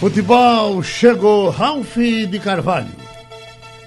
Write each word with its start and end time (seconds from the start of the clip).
Futebol 0.00 0.82
chegou, 0.82 1.50
Ralf 1.50 1.94
de 1.98 2.38
Carvalho. 2.38 2.88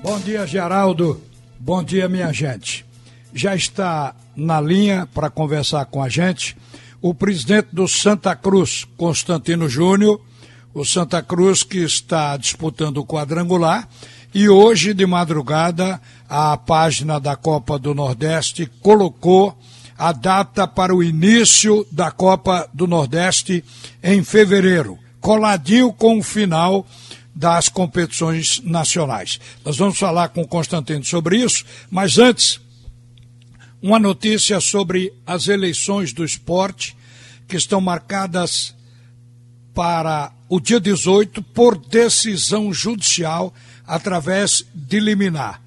Bom 0.04 0.20
dia, 0.20 0.46
Geraldo. 0.46 1.20
Bom 1.60 1.84
dia, 1.84 2.08
minha 2.08 2.32
gente. 2.32 2.86
Já 3.34 3.56
está 3.56 4.14
na 4.36 4.62
linha 4.62 5.10
para 5.12 5.32
conversar 5.32 5.84
com 5.88 6.04
a 6.04 6.08
gente 6.08 6.56
o 7.02 7.16
presidente 7.16 7.70
do 7.72 7.88
Santa 7.88 8.36
Cruz, 8.36 8.86
Constantino 8.96 9.68
Júnior, 9.68 10.22
o 10.72 10.86
Santa 10.86 11.20
Cruz 11.24 11.64
que 11.64 11.80
está 11.80 12.38
disputando 12.38 13.00
o 13.00 13.06
quadrangular 13.08 13.90
e 14.36 14.48
hoje 14.48 14.94
de 14.94 15.08
madrugada 15.08 16.00
a 16.30 16.56
página 16.56 17.20
da 17.20 17.36
Copa 17.36 17.80
do 17.80 17.96
Nordeste 17.96 18.72
colocou 18.84 19.58
a 19.98 20.12
data 20.12 20.68
para 20.68 20.94
o 20.94 21.04
início 21.04 21.88
da 21.92 22.12
Copa 22.12 22.70
do 22.72 22.86
Nordeste 22.86 23.64
em 24.04 24.24
fevereiro 24.24 25.03
coladinho 25.24 25.94
com 25.94 26.20
o 26.20 26.22
final 26.22 26.86
das 27.34 27.70
competições 27.70 28.62
nacionais. 28.62 29.40
Nós 29.64 29.78
vamos 29.78 29.98
falar 29.98 30.28
com 30.28 30.42
o 30.42 30.48
Constantino 30.48 31.04
sobre 31.06 31.38
isso, 31.38 31.64
mas 31.90 32.18
antes, 32.18 32.60
uma 33.82 33.98
notícia 33.98 34.60
sobre 34.60 35.14
as 35.26 35.48
eleições 35.48 36.12
do 36.12 36.26
esporte 36.26 36.96
que 37.48 37.56
estão 37.56 37.80
marcadas 37.80 38.76
para 39.74 40.30
o 40.50 40.60
dia 40.60 40.80
18 40.80 41.42
por 41.42 41.78
decisão 41.78 42.74
judicial 42.74 43.54
através 43.88 44.66
de 44.76 45.00
liminar 45.00 45.63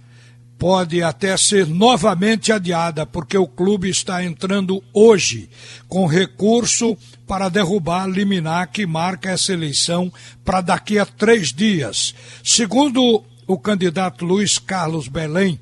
pode 0.59 1.03
até 1.03 1.37
ser 1.37 1.67
novamente 1.67 2.53
adiada, 2.53 3.05
porque 3.05 3.37
o 3.37 3.47
clube 3.47 3.89
está 3.89 4.25
entrando 4.25 4.83
hoje 4.93 5.51
com 5.89 6.07
recurso 6.07 6.97
para 7.27 7.49
derrubar 7.49 8.05
a 8.05 8.07
liminar 8.07 8.71
que 8.71 8.87
marca 8.87 9.31
essa 9.31 9.53
eleição 9.53 10.13
para 10.45 10.61
daqui 10.61 10.99
a 10.99 11.05
três 11.05 11.53
dias. 11.53 12.15
Segundo 12.43 13.23
o 13.47 13.59
candidato 13.59 14.25
Luiz 14.25 14.59
Carlos 14.59 15.09
Belém, 15.09 15.61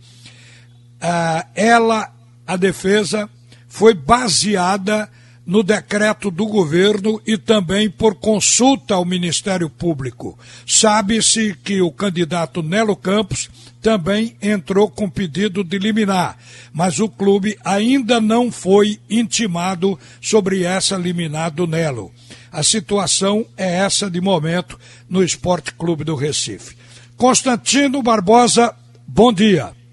uh, 1.03 1.48
ela, 1.55 2.12
a 2.47 2.56
defesa, 2.56 3.29
foi 3.69 3.95
baseada 3.95 5.11
no 5.47 5.62
decreto 5.62 6.31
do 6.31 6.47
governo 6.47 7.20
e 7.27 7.37
também 7.37 7.91
por 7.91 8.14
consulta 8.14 8.95
ao 8.95 9.05
Ministério 9.05 9.69
Público. 9.69 10.39
Sabe-se 10.67 11.55
que 11.62 11.83
o 11.83 11.92
candidato 11.92 12.62
Nelo 12.62 12.97
Campos 12.97 13.51
também 13.83 14.34
entrou 14.41 14.89
com 14.89 15.11
pedido 15.11 15.62
de 15.62 15.78
liminar, 15.78 16.39
mas 16.73 16.98
o 16.98 17.09
clube 17.09 17.59
ainda 17.62 18.19
não 18.19 18.51
foi 18.51 18.98
intimado 19.11 19.98
sobre 20.23 20.62
essa 20.62 20.97
liminar 20.97 21.51
do 21.51 21.67
Nelo. 21.67 22.11
A 22.51 22.62
situação 22.62 23.45
é 23.56 23.81
essa 23.81 24.11
de 24.11 24.20
momento 24.20 24.79
no 25.08 25.23
Esporte 25.23 25.75
Clube 25.75 26.05
do 26.05 26.14
Recife. 26.14 26.77
Constantino 27.17 28.03
Barbosa, 28.03 28.75
bom 29.06 29.33
dia. 29.33 29.84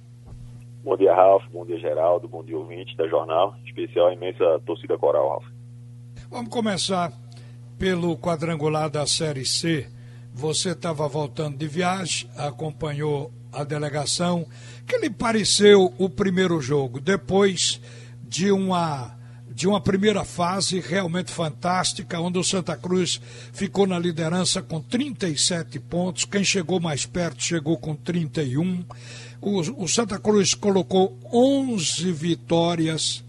Bom 0.84 0.98
dia, 0.98 1.14
Ralf. 1.14 1.44
Bom 1.52 1.66
dia, 1.66 1.80
Geraldo. 1.80 2.28
Bom 2.28 2.44
dia, 2.44 2.58
ouvinte 2.58 2.96
da 2.98 3.08
jornal. 3.08 3.56
Especial 3.66 4.12
imensa 4.12 4.60
torcida 4.66 4.98
coral, 4.98 5.30
Ralf. 5.30 5.46
Vamos 6.30 6.50
começar 6.50 7.14
pelo 7.78 8.18
quadrangular 8.18 8.90
da 8.90 9.06
Série 9.06 9.46
C. 9.46 9.88
Você 10.34 10.72
estava 10.72 11.08
voltando 11.08 11.58
de 11.58 11.68
viagem, 11.68 12.30
acompanhou 12.36 13.32
a 13.52 13.64
delegação. 13.64 14.46
Que 14.88 14.98
lhe 14.98 15.10
pareceu 15.10 15.94
o 16.00 16.10
primeiro 16.10 16.60
jogo, 16.60 17.00
depois 17.00 17.80
de 18.24 18.52
uma 18.52 19.21
de 19.54 19.68
uma 19.68 19.82
primeira 19.82 20.24
fase 20.24 20.80
realmente 20.80 21.32
fantástica, 21.32 22.20
onde 22.20 22.40
o 22.40 22.44
Santa 22.44 22.76
Cruz 22.76 23.20
ficou 23.52 23.86
na 23.86 24.00
liderança 24.00 24.62
com 24.62 24.82
37 24.82 25.80
pontos, 25.80 26.26
quem 26.26 26.44
chegou 26.44 26.80
mais 26.80 27.06
perto 27.06 27.44
chegou 27.44 27.78
com 27.78 27.96
31. 27.96 28.86
O, 29.42 29.84
o 29.84 29.88
Santa 29.88 30.18
Cruz 30.18 30.54
colocou 30.54 31.18
11 31.32 32.12
vitórias 32.12 33.24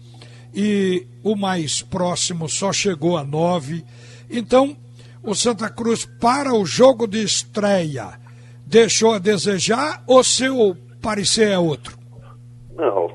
e 0.53 1.05
o 1.23 1.35
mais 1.35 1.81
próximo 1.81 2.47
só 2.47 2.71
chegou 2.71 3.17
a 3.17 3.23
9. 3.23 3.83
Então, 4.29 4.77
o 5.21 5.33
Santa 5.35 5.69
Cruz 5.69 6.05
para 6.19 6.53
o 6.53 6.65
jogo 6.65 7.07
de 7.07 7.23
estreia 7.23 8.19
deixou 8.65 9.13
a 9.13 9.19
desejar 9.19 10.03
ou 10.07 10.23
seu 10.23 10.77
parecer 11.01 11.49
é 11.49 11.57
outro? 11.57 12.02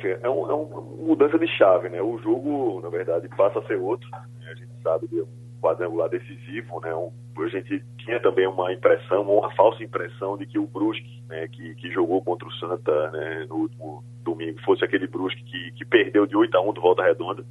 É, 0.06 0.28
um, 0.28 0.50
é 0.50 0.54
uma 0.54 0.80
mudança 0.80 1.38
de 1.38 1.46
chave, 1.56 1.88
né? 1.88 2.00
O 2.00 2.18
jogo, 2.18 2.80
na 2.80 2.88
verdade, 2.88 3.28
passa 3.28 3.58
a 3.58 3.66
ser 3.66 3.76
outro. 3.76 4.08
Né? 4.10 4.50
A 4.50 4.54
gente 4.54 4.70
sabe 4.82 5.08
de 5.08 5.20
um 5.20 5.28
quadrangular 5.60 6.08
decisivo, 6.08 6.80
né? 6.80 6.94
Um, 6.94 7.10
a 7.42 7.48
gente 7.48 7.82
tinha 7.98 8.20
também 8.20 8.46
uma 8.46 8.72
impressão, 8.72 9.22
uma 9.22 9.54
falsa 9.54 9.82
impressão 9.82 10.36
de 10.36 10.44
que 10.46 10.58
o 10.58 10.66
Brusque, 10.66 11.22
né, 11.28 11.46
que, 11.46 11.74
que 11.76 11.90
jogou 11.92 12.20
contra 12.22 12.48
o 12.48 12.52
Santa 12.54 13.10
né, 13.12 13.46
no 13.48 13.56
último 13.56 14.02
domingo, 14.24 14.60
fosse 14.62 14.84
aquele 14.84 15.06
Brusque 15.06 15.44
que, 15.44 15.72
que 15.72 15.84
perdeu 15.84 16.26
de 16.26 16.36
8 16.36 16.56
a 16.56 16.60
1 16.60 16.72
do 16.72 16.80
Volta 16.80 17.04
Redonda. 17.04 17.44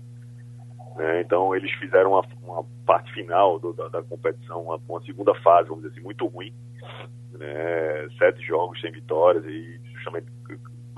Né? 0.97 1.21
Então 1.21 1.55
eles 1.55 1.71
fizeram 1.73 2.11
uma, 2.11 2.25
uma 2.43 2.65
parte 2.85 3.13
final 3.13 3.57
do, 3.59 3.71
da, 3.71 3.87
da, 3.87 4.03
competição, 4.03 4.63
uma, 4.63 4.77
uma 4.89 5.01
segunda 5.03 5.33
fase, 5.35 5.69
vamos 5.69 5.83
dizer 5.83 5.95
assim, 5.95 6.03
muito 6.03 6.27
ruim 6.27 6.53
né? 7.37 8.07
Sete 8.17 8.43
jogos 8.45 8.79
sem 8.81 8.91
vitórias 8.91 9.45
e 9.45 9.79
justamente 9.93 10.27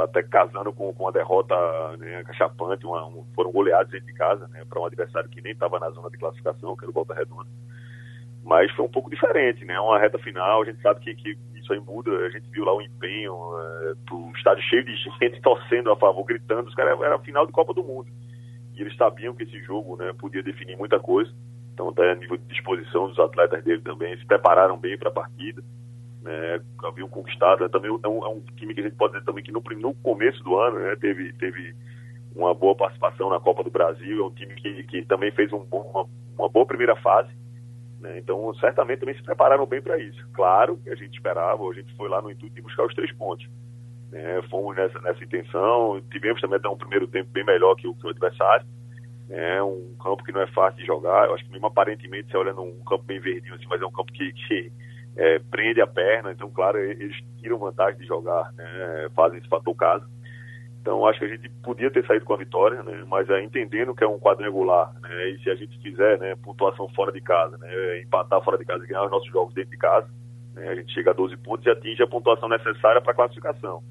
até 0.04 0.24
casando 0.24 0.72
com, 0.74 0.94
com 0.94 1.08
a 1.08 1.12
derrota 1.12 1.56
né, 1.98 2.24
cachapante, 2.24 2.86
uma, 2.86 3.06
um, 3.06 3.26
foram 3.36 3.52
goleados 3.52 3.92
dentro 3.92 4.08
de 4.08 4.14
casa, 4.14 4.48
né, 4.48 4.64
para 4.68 4.80
um 4.80 4.86
adversário 4.86 5.30
que 5.30 5.42
nem 5.42 5.54
estava 5.54 5.80
na 5.80 5.90
zona 5.92 6.10
de 6.10 6.18
classificação, 6.18 6.76
que 6.76 6.84
era 6.84 6.92
o 6.92 6.94
Volta 6.94 7.14
Redonda. 7.14 7.50
Mas 8.44 8.72
foi 8.72 8.86
um 8.86 8.90
pouco 8.90 9.10
diferente, 9.10 9.64
né? 9.66 9.80
Uma 9.80 10.00
reta 10.00 10.18
final, 10.18 10.62
a 10.62 10.66
gente 10.66 10.82
sabe 10.82 11.02
que, 11.02 11.14
que 11.14 11.38
isso 11.56 11.72
aí 11.74 11.80
muda, 11.80 12.10
a 12.12 12.30
gente 12.30 12.50
viu 12.50 12.64
lá 12.64 12.74
o 12.74 12.82
empenho, 12.82 13.34
é, 13.34 14.14
o 14.14 14.32
estádio 14.36 14.64
cheio 14.64 14.84
de 14.86 14.96
gente 14.96 15.42
torcendo 15.44 15.92
a 15.92 15.96
favor, 15.96 16.24
gritando, 16.24 16.68
os 16.68 16.76
caras 16.76 17.00
era 17.02 17.16
a 17.16 17.20
final 17.20 17.46
de 17.46 17.52
Copa 17.52 17.74
do 17.74 17.84
Mundo. 17.84 18.10
E 18.76 18.82
eles 18.82 18.96
sabiam 18.96 19.36
que 19.36 19.44
esse 19.44 19.62
jogo 19.64 19.98
né, 19.98 20.14
podia 20.18 20.42
definir 20.42 20.78
muita 20.78 21.00
coisa. 21.00 21.32
Então, 21.74 21.90
até 21.90 22.12
a 22.12 22.16
nível 22.16 22.38
de 22.38 22.46
disposição 22.46 23.08
dos 23.08 23.20
atletas 23.20 23.64
dele 23.64 23.82
também, 23.82 24.18
se 24.18 24.26
prepararam 24.26 24.78
bem 24.78 24.98
para 24.98 25.10
a 25.10 25.14
partida 25.14 25.62
né, 26.22 26.60
haviam 26.84 27.08
conquistado. 27.08 27.64
É 27.64 27.70
também 27.70 27.90
é 27.90 28.08
um, 28.08 28.26
é 28.26 28.30
um, 28.30 28.42
time 28.56 28.74
que 28.74 28.82
a 28.82 28.84
gente 28.84 28.96
pode 28.96 29.14
dizer 29.14 29.26
também 29.26 29.44
que 29.44 29.52
no, 29.52 29.64
no 29.78 29.94
começo 29.96 30.44
do 30.44 30.58
ano 30.58 30.80
né, 30.80 30.96
teve, 30.96 31.34
teve 31.34 31.76
uma 32.36 32.54
boa 32.54 32.76
participação 32.76 33.30
na 33.30 33.40
Copa 33.40 33.64
do 33.64 33.72
Brasil. 33.72 34.24
É 34.24 34.28
um 34.28 34.34
time 34.34 34.56
que, 34.56 34.84
que 34.84 35.06
também 35.06 35.32
fez 35.32 35.52
um 35.52 35.64
bom, 35.64 35.82
uma, 35.82 36.06
uma, 36.38 36.50
boa 36.50 36.66
primeira 36.66 36.96
fase. 36.98 37.30
Né, 38.00 38.20
então, 38.20 38.54
certamente 38.56 39.00
também 39.00 39.16
se 39.16 39.24
prepararam 39.24 39.66
bem 39.66 39.82
para 39.82 39.98
isso. 39.98 40.26
Claro 40.34 40.78
que 40.78 40.90
a 40.90 40.96
gente 40.96 41.14
esperava, 41.14 41.64
a 41.64 41.74
gente 41.74 41.94
foi 41.96 42.10
lá 42.10 42.22
no 42.22 42.32
intuito 42.32 42.56
de 42.56 42.62
buscar 42.62 42.86
os 42.86 42.94
três 42.94 43.12
pontos. 43.14 43.48
Né, 44.12 44.42
fomos 44.50 44.76
nessa, 44.76 45.00
nessa 45.02 45.24
intenção, 45.24 46.02
tivemos 46.10 46.42
também 46.42 46.58
até 46.58 46.68
um 46.68 46.78
primeiro 46.78 47.08
tempo 47.08 47.30
bem 47.32 47.46
melhor 47.46 47.76
que 47.76 47.88
o, 47.88 47.94
que 47.94 48.06
o 48.06 48.10
adversário. 48.10 48.66
É 49.32 49.62
um 49.62 49.96
campo 50.02 50.24
que 50.24 50.32
não 50.32 50.42
é 50.42 50.48
fácil 50.48 50.80
de 50.80 50.88
jogar. 50.88 51.28
Eu 51.28 51.36
acho 51.36 51.46
que 51.46 51.52
mesmo 51.52 51.68
aparentemente, 51.68 52.32
você 52.32 52.38
olhando 52.38 52.64
um 52.64 52.84
campo 52.84 53.04
bem 53.04 53.20
verdinho 53.20 53.54
assim, 53.54 53.68
mas 53.70 53.80
é 53.80 53.86
um 53.86 53.92
campo 53.92 54.12
que, 54.12 54.34
que 54.34 54.72
é, 55.16 55.40
prende 55.40 55.82
a 55.82 55.88
perna, 55.88 56.32
então, 56.32 56.50
claro, 56.50 56.78
eles 56.78 57.16
tiram 57.42 57.58
vantagem 57.58 58.00
de 58.00 58.08
jogar, 58.08 58.52
né, 58.54 59.10
fazem 59.16 59.40
esse 59.40 59.50
fator 59.50 59.76
casa. 59.76 60.06
Então, 60.82 61.06
acho 61.06 61.20
que 61.20 61.26
a 61.26 61.30
gente 61.30 61.50
podia 61.62 61.92
ter 61.92 62.06
saído 62.06 62.26
com 62.26 62.34
a 62.34 62.38
vitória, 62.38 62.82
né, 62.84 63.04
mas 63.08 63.30
é, 63.30 63.44
entendendo 63.44 63.94
que 63.94 64.04
é 64.04 64.08
um 64.08 64.20
quadrangular, 64.20 64.94
né, 65.02 65.30
e 65.30 65.40
se 65.40 65.50
a 65.50 65.56
gente 65.56 65.78
fizer 65.82 66.18
né, 66.20 66.36
pontuação 66.44 66.88
fora 66.90 67.12
de 67.12 67.22
casa, 67.22 67.58
né, 67.58 68.02
empatar 68.02 68.42
fora 68.44 68.58
de 68.58 68.66
casa 68.66 68.84
e 68.84 68.88
ganhar 68.88 69.04
os 69.04 69.12
nossos 69.12 69.30
jogos 69.30 69.54
dentro 69.54 69.72
de 69.72 69.78
casa, 69.78 70.08
né, 70.54 70.70
a 70.70 70.76
gente 70.76 70.94
chega 70.94 71.12
a 71.12 71.14
12 71.14 71.36
pontos 71.38 71.66
e 71.66 71.70
atinge 71.70 72.02
a 72.02 72.08
pontuação 72.08 72.48
necessária 72.48 73.02
para 73.02 73.12
a 73.12 73.16
classificação. 73.16 73.84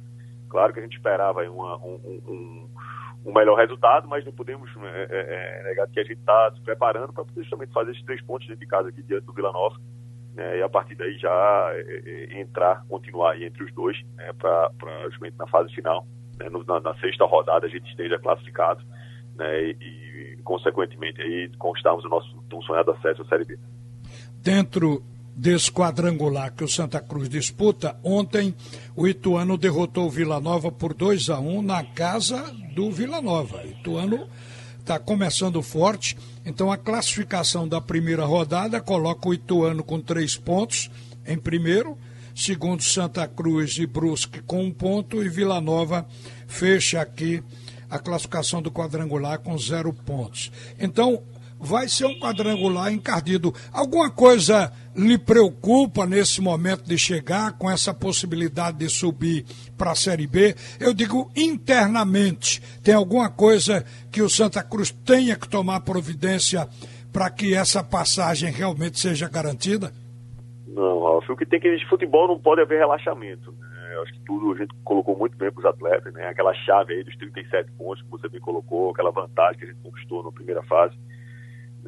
Claro 0.48 0.72
que 0.72 0.80
a 0.80 0.82
gente 0.82 0.96
esperava 0.96 1.42
uma, 1.42 1.76
um, 1.76 2.00
um, 2.26 2.68
um, 3.26 3.34
melhor 3.34 3.58
resultado, 3.58 4.08
mas 4.08 4.24
não 4.24 4.32
podemos 4.32 4.70
é, 4.82 5.08
é, 5.10 5.60
é 5.60 5.62
negar 5.64 5.86
que 5.88 6.00
a 6.00 6.04
gente 6.04 6.18
está 6.20 6.52
se 6.52 6.62
preparando 6.62 7.12
para 7.12 7.24
justamente 7.36 7.70
fazer 7.70 7.90
esses 7.90 8.04
três 8.04 8.22
pontos 8.22 8.46
dentro 8.46 8.60
de 8.60 8.66
casa 8.66 8.88
aqui 8.88 9.02
diante 9.02 9.26
do 9.26 9.32
Vila 9.34 9.52
Nova 9.52 9.76
né, 10.38 10.58
e 10.58 10.62
a 10.62 10.68
partir 10.68 10.94
daí 10.94 11.18
já 11.18 11.70
é, 11.72 12.02
é, 12.06 12.40
entrar, 12.40 12.84
continuar 12.88 13.40
entre 13.42 13.64
os 13.64 13.74
dois, 13.74 14.00
né, 14.14 14.32
para 14.38 14.70
justamente 15.06 15.36
na 15.36 15.48
fase 15.48 15.74
final, 15.74 16.06
né, 16.38 16.46
na, 16.48 16.80
na, 16.80 16.94
sexta 17.00 17.24
rodada 17.26 17.66
a 17.66 17.68
gente 17.68 17.90
esteja 17.90 18.20
classificado 18.20 18.80
né, 19.34 19.64
e, 19.64 19.76
e, 19.80 20.36
consequentemente, 20.44 21.20
aí 21.20 21.50
conquistarmos 21.58 22.04
o 22.04 22.08
nosso 22.08 22.28
sonhado 22.64 22.92
acesso 22.92 23.22
à 23.22 23.24
Série 23.24 23.44
B. 23.44 23.58
Dentro 24.40 25.02
desse 25.34 25.72
quadrangular 25.72 26.54
que 26.54 26.62
o 26.62 26.68
Santa 26.68 27.00
Cruz 27.00 27.28
disputa, 27.28 27.98
ontem 28.04 28.54
o 28.94 29.08
Ituano 29.08 29.58
derrotou 29.58 30.06
o 30.06 30.10
Vila 30.10 30.40
Nova 30.40 30.70
por 30.70 30.94
2 30.94 31.30
a 31.30 31.40
1 31.40 31.62
na 31.62 31.82
casa 31.82 32.52
do 32.76 32.92
Vila 32.92 33.20
Nova. 33.20 33.64
Ituano 33.64 34.28
está 34.88 34.98
começando 34.98 35.60
forte. 35.60 36.16
Então 36.46 36.72
a 36.72 36.78
classificação 36.78 37.68
da 37.68 37.78
primeira 37.78 38.24
rodada 38.24 38.80
coloca 38.80 39.28
o 39.28 39.34
Ituano 39.34 39.84
com 39.84 40.00
três 40.00 40.34
pontos 40.34 40.90
em 41.26 41.36
primeiro, 41.36 41.98
segundo 42.34 42.82
Santa 42.82 43.28
Cruz 43.28 43.76
e 43.76 43.84
Brusque 43.84 44.40
com 44.40 44.64
um 44.64 44.72
ponto 44.72 45.22
e 45.22 45.28
Vila 45.28 45.60
Nova 45.60 46.06
fecha 46.46 47.02
aqui 47.02 47.42
a 47.90 47.98
classificação 47.98 48.62
do 48.62 48.70
quadrangular 48.70 49.40
com 49.40 49.58
zero 49.58 49.92
pontos. 49.92 50.50
Então 50.80 51.22
vai 51.60 51.88
ser 51.88 52.06
um 52.06 52.18
quadrangular 52.18 52.92
encardido. 52.92 53.52
Alguma 53.72 54.10
coisa 54.10 54.72
lhe 54.96 55.18
preocupa 55.18 56.06
nesse 56.06 56.40
momento 56.40 56.84
de 56.84 56.96
chegar 56.96 57.56
com 57.58 57.70
essa 57.70 57.92
possibilidade 57.92 58.78
de 58.78 58.88
subir 58.88 59.44
para 59.76 59.92
a 59.92 59.94
Série 59.94 60.26
B? 60.26 60.54
Eu 60.80 60.94
digo 60.94 61.30
internamente, 61.36 62.60
tem 62.82 62.94
alguma 62.94 63.30
coisa 63.30 63.84
que 64.10 64.22
o 64.22 64.28
Santa 64.28 64.62
Cruz 64.62 64.90
tenha 64.90 65.36
que 65.36 65.48
tomar 65.48 65.80
providência 65.80 66.68
para 67.12 67.30
que 67.30 67.54
essa 67.54 67.82
passagem 67.82 68.50
realmente 68.50 68.98
seja 68.98 69.28
garantida? 69.28 69.92
Não, 70.66 71.00
Ralf, 71.02 71.28
o 71.28 71.36
que 71.36 71.46
tem 71.46 71.58
que 71.58 71.76
de 71.76 71.88
futebol 71.88 72.28
não 72.28 72.38
pode 72.38 72.60
haver 72.60 72.78
relaxamento. 72.78 73.50
Né? 73.52 73.94
Eu 73.94 74.02
acho 74.02 74.12
que 74.12 74.20
tudo 74.20 74.52
a 74.52 74.56
gente 74.56 74.74
colocou 74.84 75.16
muito 75.16 75.36
bem 75.36 75.50
para 75.50 75.60
os 75.60 75.66
atletas, 75.66 76.12
né? 76.12 76.28
Aquela 76.28 76.54
chave 76.54 76.94
aí 76.94 77.02
dos 77.02 77.16
37 77.16 77.72
pontos 77.72 78.02
que 78.02 78.10
você 78.10 78.28
bem 78.28 78.40
colocou, 78.40 78.90
aquela 78.90 79.10
vantagem 79.10 79.58
que 79.58 79.64
a 79.64 79.68
gente 79.68 79.80
conquistou 79.82 80.22
na 80.22 80.30
primeira 80.30 80.62
fase 80.64 80.94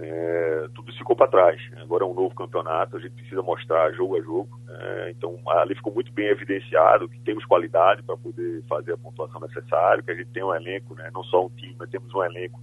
é, 0.03 0.69
tudo 0.75 0.93
ficou 0.93 1.15
para 1.15 1.31
trás. 1.31 1.61
Agora 1.77 2.05
é 2.05 2.07
um 2.07 2.15
novo 2.15 2.35
campeonato, 2.35 2.97
a 2.97 3.01
gente 3.01 3.13
precisa 3.13 3.43
mostrar 3.43 3.93
jogo 3.93 4.17
a 4.17 4.21
jogo. 4.21 4.61
É, 4.69 5.11
então 5.11 5.39
ali 5.49 5.75
ficou 5.75 5.93
muito 5.93 6.13
bem 6.13 6.29
evidenciado 6.29 7.09
que 7.09 7.21
temos 7.21 7.45
qualidade 7.45 8.03
para 8.03 8.17
poder 8.17 8.63
fazer 8.69 8.93
a 8.93 8.99
pontuação 8.99 9.41
necessária, 9.41 10.03
que 10.03 10.11
a 10.11 10.15
gente 10.15 10.31
tem 10.31 10.43
um 10.43 10.55
elenco, 10.55 10.95
né, 10.95 11.11
não 11.13 11.23
só 11.25 11.45
um 11.45 11.51
time, 11.51 11.77
mas 11.79 11.91
temos 11.91 12.13
um 12.15 12.25
elenco 12.25 12.61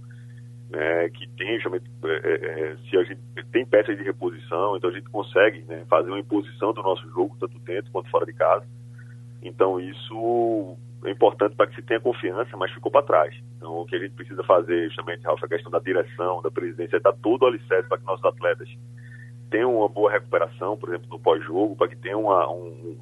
né, 0.70 1.08
que 1.10 1.26
tem, 1.30 1.56
é, 1.56 2.08
é, 2.12 2.72
é, 2.72 2.76
se 2.88 2.96
a 2.96 3.04
gente 3.04 3.20
tem 3.50 3.64
peças 3.64 3.96
de 3.96 4.02
reposição, 4.02 4.76
então 4.76 4.90
a 4.90 4.92
gente 4.92 5.08
consegue 5.08 5.62
né, 5.62 5.84
fazer 5.88 6.10
uma 6.10 6.20
imposição 6.20 6.72
do 6.72 6.82
nosso 6.82 7.08
jogo, 7.10 7.36
tanto 7.40 7.58
dentro 7.60 7.90
quanto 7.90 8.10
fora 8.10 8.26
de 8.26 8.34
casa. 8.34 8.66
Então 9.42 9.80
isso 9.80 10.76
é 11.04 11.10
importante 11.10 11.54
para 11.54 11.66
que 11.66 11.76
se 11.76 11.82
tenha 11.82 12.00
confiança, 12.00 12.56
mas 12.56 12.72
ficou 12.72 12.90
para 12.90 13.06
trás. 13.06 13.34
Então, 13.56 13.78
o 13.78 13.86
que 13.86 13.94
a 13.94 13.98
gente 13.98 14.14
precisa 14.14 14.42
fazer, 14.42 14.88
justamente, 14.88 15.22
Ralf, 15.22 15.42
a 15.42 15.48
questão 15.48 15.70
da 15.70 15.78
direção, 15.78 16.42
da 16.42 16.50
presidência, 16.50 16.96
está 16.96 17.12
todo 17.12 17.46
alicerce 17.46 17.88
para 17.88 17.98
que 17.98 18.04
nossos 18.04 18.24
atletas 18.24 18.68
tenham 19.50 19.78
uma 19.78 19.88
boa 19.88 20.10
recuperação, 20.10 20.76
por 20.76 20.88
exemplo, 20.88 21.08
no 21.10 21.20
pós-jogo, 21.20 21.76
para 21.76 21.88
que 21.88 21.96
tenham 21.96 22.22
uma, 22.24 22.50
um, 22.50 22.98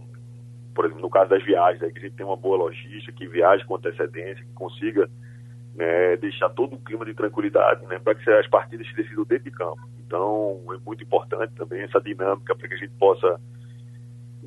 por 0.75 0.85
exemplo, 0.85 1.03
no 1.03 1.11
caso 1.11 1.31
das 1.31 1.43
viagens, 1.43 1.83
aí, 1.83 1.91
que 1.91 1.99
a 1.99 2.03
gente 2.03 2.17
tenha 2.17 2.29
uma 2.29 2.37
boa 2.37 2.59
logística, 2.59 3.13
que 3.13 3.27
viaje 3.27 3.65
com 3.65 3.77
antecedência, 3.77 4.45
que 4.45 4.53
consiga 4.53 5.09
né, 5.75 6.17
deixar 6.19 6.51
todo 6.51 6.75
o 6.75 6.79
clima 6.79 7.05
de 7.05 7.15
tranquilidade, 7.15 7.85
né, 7.87 7.99
para 7.99 8.15
que 8.15 8.31
as 8.31 8.47
partidas 8.49 8.87
se 8.87 8.95
decidam 8.95 9.25
dentro 9.25 9.45
de 9.45 9.51
campo. 9.51 9.81
Então, 10.07 10.61
é 10.71 10.77
muito 10.85 11.03
importante 11.03 11.55
também 11.55 11.83
essa 11.83 12.01
dinâmica 12.01 12.55
para 12.55 12.69
que 12.69 12.75
a 12.75 12.79
gente 12.79 12.93
possa 12.99 13.41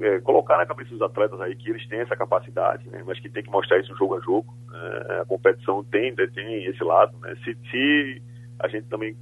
é, 0.01 0.19
colocar 0.19 0.57
na 0.57 0.65
cabeça 0.65 0.91
dos 0.91 1.01
atletas 1.01 1.39
aí 1.41 1.55
que 1.55 1.69
eles 1.69 1.85
têm 1.87 1.99
essa 1.99 2.15
capacidade, 2.15 2.87
né, 2.89 3.03
mas 3.05 3.19
que 3.19 3.29
tem 3.29 3.43
que 3.43 3.49
mostrar 3.49 3.79
isso 3.79 3.95
jogo 3.95 4.15
a 4.15 4.19
jogo. 4.19 4.53
É, 4.73 5.19
a 5.21 5.25
competição 5.25 5.83
tem, 5.83 6.15
tem 6.15 6.65
esse 6.65 6.83
lado. 6.83 7.17
Né, 7.19 7.35
se, 7.43 7.57
se 7.69 8.21
a 8.59 8.67
gente 8.67 8.87
também 8.87 9.15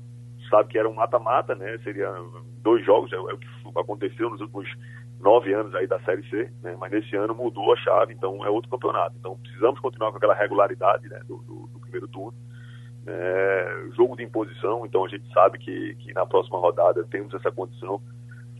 sabe 0.49 0.69
que 0.69 0.77
era 0.77 0.87
um 0.87 0.93
mata-mata, 0.93 1.55
né, 1.55 1.77
seria 1.83 2.11
dois 2.61 2.85
jogos, 2.85 3.11
é, 3.11 3.15
é, 3.15 3.19
o 3.19 3.37
que 3.37 3.47
aconteceu 3.75 4.29
nos 4.29 4.41
últimos 4.41 4.69
nove 5.19 5.51
anos 5.53 5.73
aí 5.73 5.87
da 5.87 5.99
Série 6.01 6.27
C, 6.29 6.51
né, 6.61 6.75
mas 6.79 6.91
nesse 6.91 7.15
ano 7.15 7.33
mudou 7.33 7.73
a 7.73 7.77
chave, 7.77 8.13
então 8.13 8.45
é 8.45 8.49
outro 8.49 8.69
campeonato. 8.69 9.15
Então 9.19 9.37
precisamos 9.37 9.79
continuar 9.79 10.11
com 10.11 10.17
aquela 10.17 10.35
regularidade 10.35 11.09
né, 11.09 11.19
do, 11.27 11.37
do, 11.37 11.67
do 11.67 11.79
primeiro 11.79 12.07
turno. 12.07 12.37
É, 13.09 13.87
jogo 13.95 14.17
de 14.17 14.23
imposição, 14.23 14.85
então 14.85 15.05
a 15.05 15.07
gente 15.07 15.31
sabe 15.31 15.57
que, 15.57 15.95
que 15.95 16.13
na 16.13 16.25
próxima 16.25 16.59
rodada 16.59 17.05
temos 17.05 17.33
essa 17.33 17.49
condição 17.49 18.01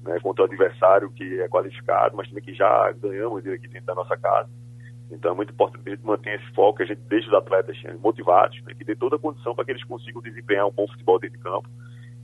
né, 0.07 0.19
contra 0.21 0.44
o 0.44 0.45
adversário 0.45 1.12
que 1.12 1.42
é 1.42 1.48
qualificado, 1.50 2.15
mas 2.15 2.27
também 2.27 2.44
que 2.44 2.54
já 2.54 2.92
ganhamos 2.94 3.45
ele 3.45 3.56
aqui 3.56 3.68
dentro 3.68 3.88
da 3.88 3.95
nossa 3.95 4.15
casa. 4.18 4.50
Então 5.12 5.31
é 5.31 5.36
muito 5.36 5.54
importante 5.54 5.83
que 5.83 5.89
a 5.89 5.95
gente 5.95 6.06
mantenha 6.06 6.38
esse 6.38 6.51
foco, 6.54 6.77
que 6.77 6.83
a 6.83 6.86
gente 6.88 7.01
deixe 7.01 7.27
os 7.27 7.33
atletas 7.33 7.77
né, 7.83 7.95
motivados, 8.00 8.62
né, 8.63 8.74
que 8.74 8.83
dê 8.83 8.95
toda 8.95 9.18
a 9.18 9.19
condição 9.19 9.54
para 9.54 9.65
que 9.65 9.71
eles 9.71 9.83
consigam 9.83 10.21
desempenhar 10.21 10.65
um 10.65 10.71
bom 10.71 10.88
futebol 10.88 11.19
dentro 11.19 11.38
de 11.38 11.44
campo. 11.44 11.69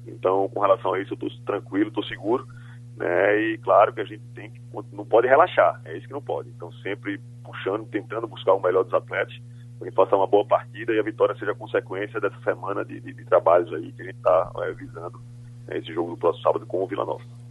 Então, 0.07 0.50
com 0.50 0.59
relação 0.59 0.94
a 0.94 1.00
isso, 1.00 1.13
eu 1.13 1.27
estou 1.27 1.45
tranquilo, 1.45 1.89
estou 1.89 2.03
seguro. 2.03 2.47
Né, 2.95 3.41
e 3.41 3.57
claro 3.57 3.91
que 3.91 4.01
a 4.01 4.06
gente 4.06 4.24
tem 4.35 4.51
que, 4.51 4.62
não 4.91 5.06
pode 5.06 5.27
relaxar, 5.27 5.81
é 5.83 5.97
isso 5.97 6.07
que 6.07 6.13
não 6.13 6.21
pode. 6.21 6.50
Então, 6.50 6.71
sempre 6.74 7.19
puxando, 7.44 7.85
tentando 7.88 8.27
buscar 8.27 8.53
o 8.53 8.62
melhor 8.62 8.83
dos 8.83 8.94
atletas, 8.94 9.33
para 9.80 9.89
que 9.89 9.95
faça 9.95 10.15
uma 10.15 10.27
boa 10.27 10.45
partida 10.45 10.94
e 10.94 11.00
a 11.00 11.03
vitória 11.03 11.35
seja 11.35 11.56
consequência 11.56 12.19
dessa 12.19 12.39
semana 12.44 12.85
de, 12.85 13.00
de, 13.00 13.13
de 13.13 13.25
trabalhos 13.25 13.74
aí 13.74 13.91
que 13.91 14.01
a 14.01 14.06
gente 14.06 14.18
está 14.18 14.51
é, 14.62 14.71
visando 14.74 15.19
né, 15.68 15.77
esse 15.77 15.94
jogo 15.94 16.12
do 16.12 16.18
próximo 16.18 16.44
sábado 16.44 16.65
com 16.65 16.83
o 16.83 16.88
Vila 16.88 17.06
Nova. 17.06 17.43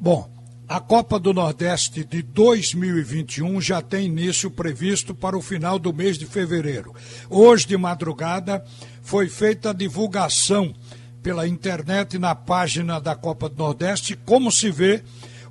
Bom, 0.00 0.28
a 0.68 0.80
Copa 0.80 1.18
do 1.20 1.32
Nordeste 1.32 2.04
de 2.04 2.20
2021 2.20 3.60
já 3.60 3.80
tem 3.80 4.06
início 4.06 4.50
previsto 4.50 5.14
para 5.14 5.36
o 5.36 5.42
final 5.42 5.78
do 5.78 5.92
mês 5.92 6.18
de 6.18 6.26
fevereiro. 6.26 6.94
Hoje 7.30 7.66
de 7.66 7.76
madrugada 7.76 8.64
foi 9.02 9.28
feita 9.28 9.70
a 9.70 9.74
divulgação 9.74 10.74
pela 11.22 11.46
internet 11.46 12.18
na 12.18 12.34
página 12.34 13.00
da 13.00 13.14
Copa 13.14 13.48
do 13.48 13.56
Nordeste, 13.56 14.16
como 14.16 14.50
se 14.50 14.70
vê 14.70 15.02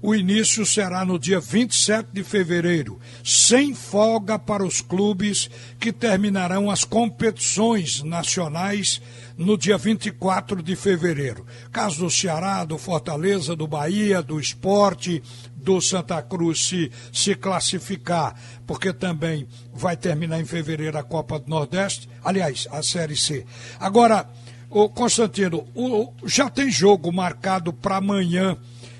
o 0.03 0.13
início 0.13 0.65
será 0.65 1.05
no 1.05 1.17
dia 1.17 1.39
27 1.39 2.09
de 2.11 2.25
fevereiro, 2.25 2.99
sem 3.23 3.73
folga 3.73 4.37
para 4.37 4.65
os 4.65 4.81
clubes 4.81 5.49
que 5.79 5.93
terminarão 5.93 6.69
as 6.69 6.83
competições 6.83 8.03
nacionais 8.03 9.01
no 9.37 9.57
dia 9.57 9.77
24 9.77 10.61
de 10.61 10.75
fevereiro. 10.75 11.45
Caso 11.71 11.99
do 11.99 12.09
Ceará, 12.09 12.63
do 12.63 12.77
Fortaleza, 12.77 13.55
do 13.55 13.67
Bahia, 13.67 14.21
do 14.21 14.39
Esporte, 14.39 15.21
do 15.55 15.79
Santa 15.81 16.21
Cruz 16.21 16.65
se, 16.67 16.91
se 17.11 17.35
classificar, 17.35 18.35
porque 18.67 18.93
também 18.93 19.47
vai 19.73 19.95
terminar 19.97 20.39
em 20.39 20.45
fevereiro 20.45 20.97
a 20.97 21.03
Copa 21.03 21.39
do 21.39 21.49
Nordeste, 21.49 22.09
aliás, 22.23 22.67
a 22.71 22.83
Série 22.83 23.15
C. 23.15 23.45
Agora, 23.79 24.29
o 24.69 24.89
Constantino, 24.89 25.67
o, 25.75 26.11
já 26.25 26.49
tem 26.49 26.69
jogo 26.69 27.11
marcado 27.11 27.71
para 27.71 27.97
amanhã 27.97 28.57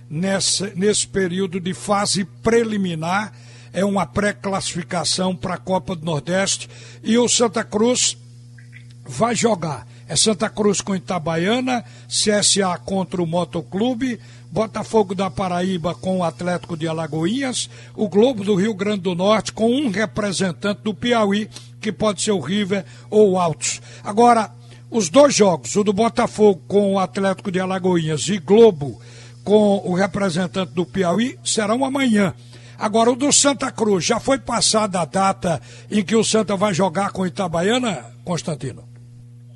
nessa, 0.09 0.71
nesse 0.75 1.07
período 1.07 1.59
de 1.59 1.73
fase 1.73 2.23
preliminar. 2.23 3.33
É 3.73 3.83
uma 3.83 4.05
pré-classificação 4.05 5.35
para 5.35 5.55
a 5.55 5.57
Copa 5.57 5.95
do 5.95 6.05
Nordeste. 6.05 6.69
E 7.01 7.17
o 7.17 7.27
Santa 7.27 7.63
Cruz 7.63 8.15
vai 9.03 9.35
jogar. 9.35 9.87
É 10.07 10.15
Santa 10.15 10.49
Cruz 10.49 10.81
com 10.81 10.95
Itabaiana, 10.95 11.83
CSA 12.07 12.77
contra 12.83 13.21
o 13.21 13.27
Motoclube, 13.27 14.19
Botafogo 14.51 15.15
da 15.15 15.31
Paraíba 15.31 15.95
com 15.95 16.19
o 16.19 16.23
Atlético 16.23 16.77
de 16.77 16.87
Alagoinhas, 16.87 17.69
o 17.95 18.07
Globo 18.07 18.43
do 18.43 18.53
Rio 18.53 18.73
Grande 18.73 19.01
do 19.01 19.15
Norte 19.15 19.51
com 19.51 19.69
um 19.69 19.89
representante 19.89 20.81
do 20.83 20.93
Piauí, 20.93 21.49
que 21.81 21.91
pode 21.91 22.21
ser 22.21 22.31
o 22.31 22.39
River 22.39 22.85
ou 23.09 23.31
o 23.31 23.39
Altos. 23.39 23.81
Agora, 24.03 24.51
os 24.91 25.09
dois 25.09 25.33
jogos, 25.33 25.75
o 25.75 25.83
do 25.83 25.91
Botafogo 25.91 26.61
com 26.67 26.93
o 26.93 26.99
Atlético 26.99 27.51
de 27.51 27.59
Alagoinhas 27.59 28.27
e 28.27 28.37
Globo 28.37 29.01
com 29.43 29.81
o 29.83 29.95
representante 29.95 30.73
do 30.73 30.85
Piauí 30.85 31.37
serão 31.43 31.83
amanhã. 31.83 32.33
Agora, 32.77 33.11
o 33.11 33.15
do 33.15 33.31
Santa 33.31 33.71
Cruz, 33.71 34.05
já 34.05 34.19
foi 34.19 34.37
passada 34.37 35.01
a 35.01 35.05
data 35.05 35.61
em 35.89 36.03
que 36.03 36.15
o 36.15 36.23
Santa 36.23 36.55
vai 36.55 36.73
jogar 36.73 37.11
com 37.11 37.25
Itabaiana, 37.25 38.05
Constantino? 38.23 38.92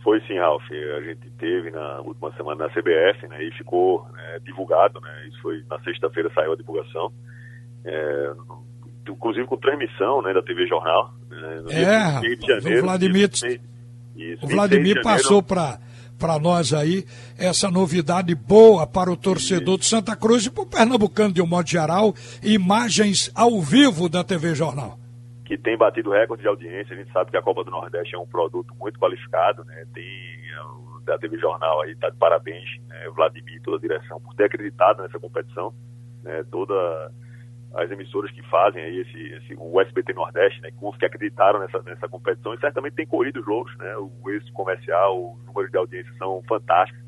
Foi 0.07 0.21
sim, 0.21 0.39
Ralf. 0.39 0.63
A 0.71 1.01
gente 1.01 1.29
teve 1.31 1.69
na 1.69 1.99
última 1.99 2.31
semana 2.37 2.63
na 2.63 2.69
CBF, 2.69 3.27
né, 3.27 3.43
e 3.43 3.51
ficou 3.57 4.07
é, 4.17 4.39
divulgado, 4.39 5.01
né, 5.01 5.27
isso 5.27 5.41
foi 5.41 5.61
na 5.69 5.77
sexta-feira 5.81 6.31
saiu 6.33 6.53
a 6.53 6.55
divulgação, 6.55 7.11
é, 7.83 8.31
inclusive 9.09 9.45
com 9.45 9.57
transmissão, 9.57 10.21
né, 10.21 10.33
da 10.33 10.41
TV 10.41 10.65
Jornal. 10.65 11.11
Né, 11.29 11.61
é, 11.71 12.19
de 12.21 12.47
janeiro, 12.47 12.79
o 12.79 12.83
Vladimir, 12.83 13.29
isso, 14.15 14.45
o 14.45 14.47
Vladimir 14.47 15.01
passou 15.01 15.43
para 15.43 15.77
para 16.17 16.39
nós 16.39 16.73
aí 16.73 17.03
essa 17.37 17.69
novidade 17.69 18.33
boa 18.33 18.87
para 18.87 19.11
o 19.11 19.17
torcedor 19.17 19.77
de 19.77 19.85
Santa 19.85 20.15
Cruz 20.15 20.45
e 20.45 20.49
para 20.49 20.63
o 20.63 20.65
pernambucano 20.65 21.33
de 21.33 21.41
um 21.41 21.45
modo 21.45 21.69
geral, 21.69 22.15
imagens 22.41 23.29
ao 23.35 23.61
vivo 23.61 24.07
da 24.07 24.23
TV 24.23 24.55
Jornal. 24.55 24.97
Que 25.47 25.57
tem 25.57 25.77
batido 25.77 26.11
recorde 26.11 26.43
de 26.43 26.49
audiência, 26.49 26.93
a 26.93 26.99
gente 26.99 27.11
sabe 27.13 27.31
que 27.31 27.37
a 27.37 27.41
Copa 27.41 27.63
do 27.63 27.71
Nordeste 27.71 28.13
é 28.13 28.19
um 28.19 28.27
produto 28.27 28.75
muito 28.75 28.99
qualificado, 28.99 29.63
né? 29.63 29.85
Tem 29.93 30.05
da 31.05 31.17
TV 31.17 31.37
Jornal 31.37 31.81
aí, 31.81 31.95
tá 31.95 32.09
de 32.09 32.17
parabéns, 32.17 32.69
né? 32.85 33.09
Vladimir 33.15 33.61
toda 33.61 33.77
a 33.77 33.79
direção 33.79 34.19
por 34.19 34.35
ter 34.35 34.43
acreditado 34.43 35.01
nessa 35.01 35.17
competição, 35.17 35.73
né? 36.21 36.43
Toda 36.51 36.75
as 37.73 37.89
emissoras 37.89 38.29
que 38.31 38.41
fazem 38.49 38.83
aí 38.83 38.99
esse, 38.99 39.33
esse, 39.35 39.55
o 39.57 39.79
SBT 39.79 40.13
Nordeste, 40.13 40.61
né, 40.61 40.69
que 40.71 41.05
acreditaram 41.05 41.59
nessa, 41.59 41.81
nessa 41.83 42.07
competição 42.07 42.53
e 42.53 42.59
certamente 42.59 42.95
tem 42.95 43.05
corrido 43.05 43.39
os 43.39 43.45
jogos, 43.45 43.75
né, 43.77 43.95
o 43.97 44.29
êxito 44.31 44.53
comercial, 44.53 45.33
os 45.33 45.45
números 45.45 45.69
de 45.69 45.77
audiência 45.77 46.11
são 46.17 46.41
fantásticos, 46.47 47.03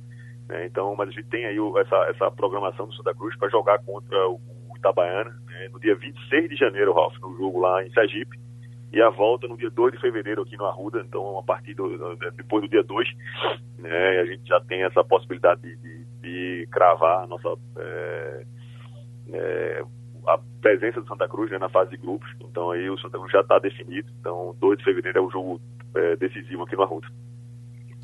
né, 0.48 0.66
então, 0.66 0.96
mas 0.96 1.10
a 1.10 1.12
gente 1.12 1.30
tem 1.30 1.46
aí 1.46 1.58
essa, 1.80 1.96
essa 2.10 2.32
programação 2.32 2.88
do 2.88 2.94
Santa 2.94 3.16
Cruz 3.16 3.36
para 3.38 3.50
jogar 3.50 3.80
contra 3.80 4.28
o 4.28 4.40
Itabaiana 4.80 5.36
né, 5.46 5.70
no 5.72 5.80
dia 5.80 5.96
26 5.96 6.50
de 6.50 6.56
janeiro, 6.56 6.94
Ralf, 6.94 7.16
no 7.20 7.38
jogo 7.38 7.60
lá 7.60 7.84
em 7.84 7.92
Sergipe, 7.92 8.38
e 8.92 9.02
a 9.02 9.10
volta 9.10 9.48
no 9.48 9.56
dia 9.56 9.70
2 9.70 9.94
de 9.94 10.02
fevereiro 10.02 10.42
aqui 10.42 10.58
no 10.58 10.66
Arruda, 10.66 11.02
então 11.02 11.24
uma 11.24 11.44
partida 11.44 11.84
depois 12.36 12.64
do 12.64 12.70
dia 12.70 12.84
2, 12.84 13.08
né, 13.78 14.20
a 14.20 14.26
gente 14.26 14.48
já 14.48 14.60
tem 14.62 14.84
essa 14.84 15.04
possibilidade 15.04 15.62
de, 15.62 15.76
de, 15.78 16.06
de 16.22 16.68
cravar 16.72 17.24
a 17.24 17.28
nossa 17.28 17.50
é, 17.78 18.46
é, 19.32 19.84
a 20.28 20.40
presença 20.62 21.02
do 21.02 21.08
Santa 21.08 21.28
Cruz 21.28 21.52
né, 21.52 21.58
na 21.58 21.70
fase 21.70 21.92
de 21.92 21.98
grupos. 21.98 22.30
Então 22.42 22.72
aí 22.72 22.90
o 22.90 22.98
Santa 23.00 23.18
Cruz 23.18 23.32
já 23.32 23.42
está 23.42 23.60
definido. 23.60 24.10
Então 24.20 24.56
2 24.60 24.78
de 24.78 24.84
fevereiro 24.84 25.20
é 25.20 25.22
o 25.22 25.30
jogo 25.30 25.62
é, 25.96 26.16
decisivo 26.16 26.64
aqui 26.64 26.76
no 26.76 26.84
Arruda. 26.84 27.08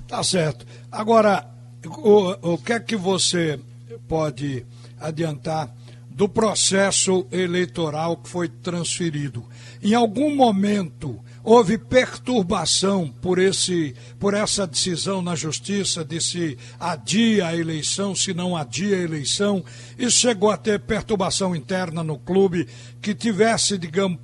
Tá 0.07 0.23
certo. 0.23 0.65
Agora, 0.91 1.43
o, 1.85 2.53
o 2.53 2.57
que 2.57 2.73
é 2.73 2.79
que 2.79 2.95
você 2.95 3.59
pode 4.07 4.65
adiantar 4.99 5.67
do 6.15 6.29
processo 6.29 7.27
eleitoral 7.29 8.15
que 8.15 8.29
foi 8.29 8.47
transferido? 8.47 9.45
Em 9.83 9.93
algum 9.93 10.33
momento 10.33 11.19
houve 11.43 11.77
perturbação 11.77 13.13
por, 13.21 13.37
esse, 13.37 13.93
por 14.17 14.33
essa 14.33 14.65
decisão 14.65 15.21
na 15.21 15.35
justiça 15.35 16.03
de 16.05 16.21
se 16.21 16.57
adia 16.79 17.47
a 17.47 17.55
eleição, 17.55 18.15
se 18.15 18.33
não 18.33 18.55
adia 18.55 18.95
a 18.95 19.01
eleição, 19.01 19.63
e 19.97 20.09
chegou 20.09 20.49
a 20.49 20.57
ter 20.57 20.79
perturbação 20.79 21.55
interna 21.55 22.01
no 22.01 22.17
clube 22.17 22.67
que 23.01 23.13
tivesse, 23.13 23.77
digamos, 23.77 24.19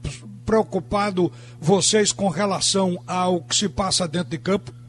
preocupado 0.45 1.31
vocês 1.59 2.11
com 2.13 2.29
relação 2.29 3.03
ao 3.05 3.41
que 3.41 3.55
se 3.55 3.69
passa 3.69 4.07
dentro 4.07 4.29
de 4.29 4.37
campo? 4.37 4.80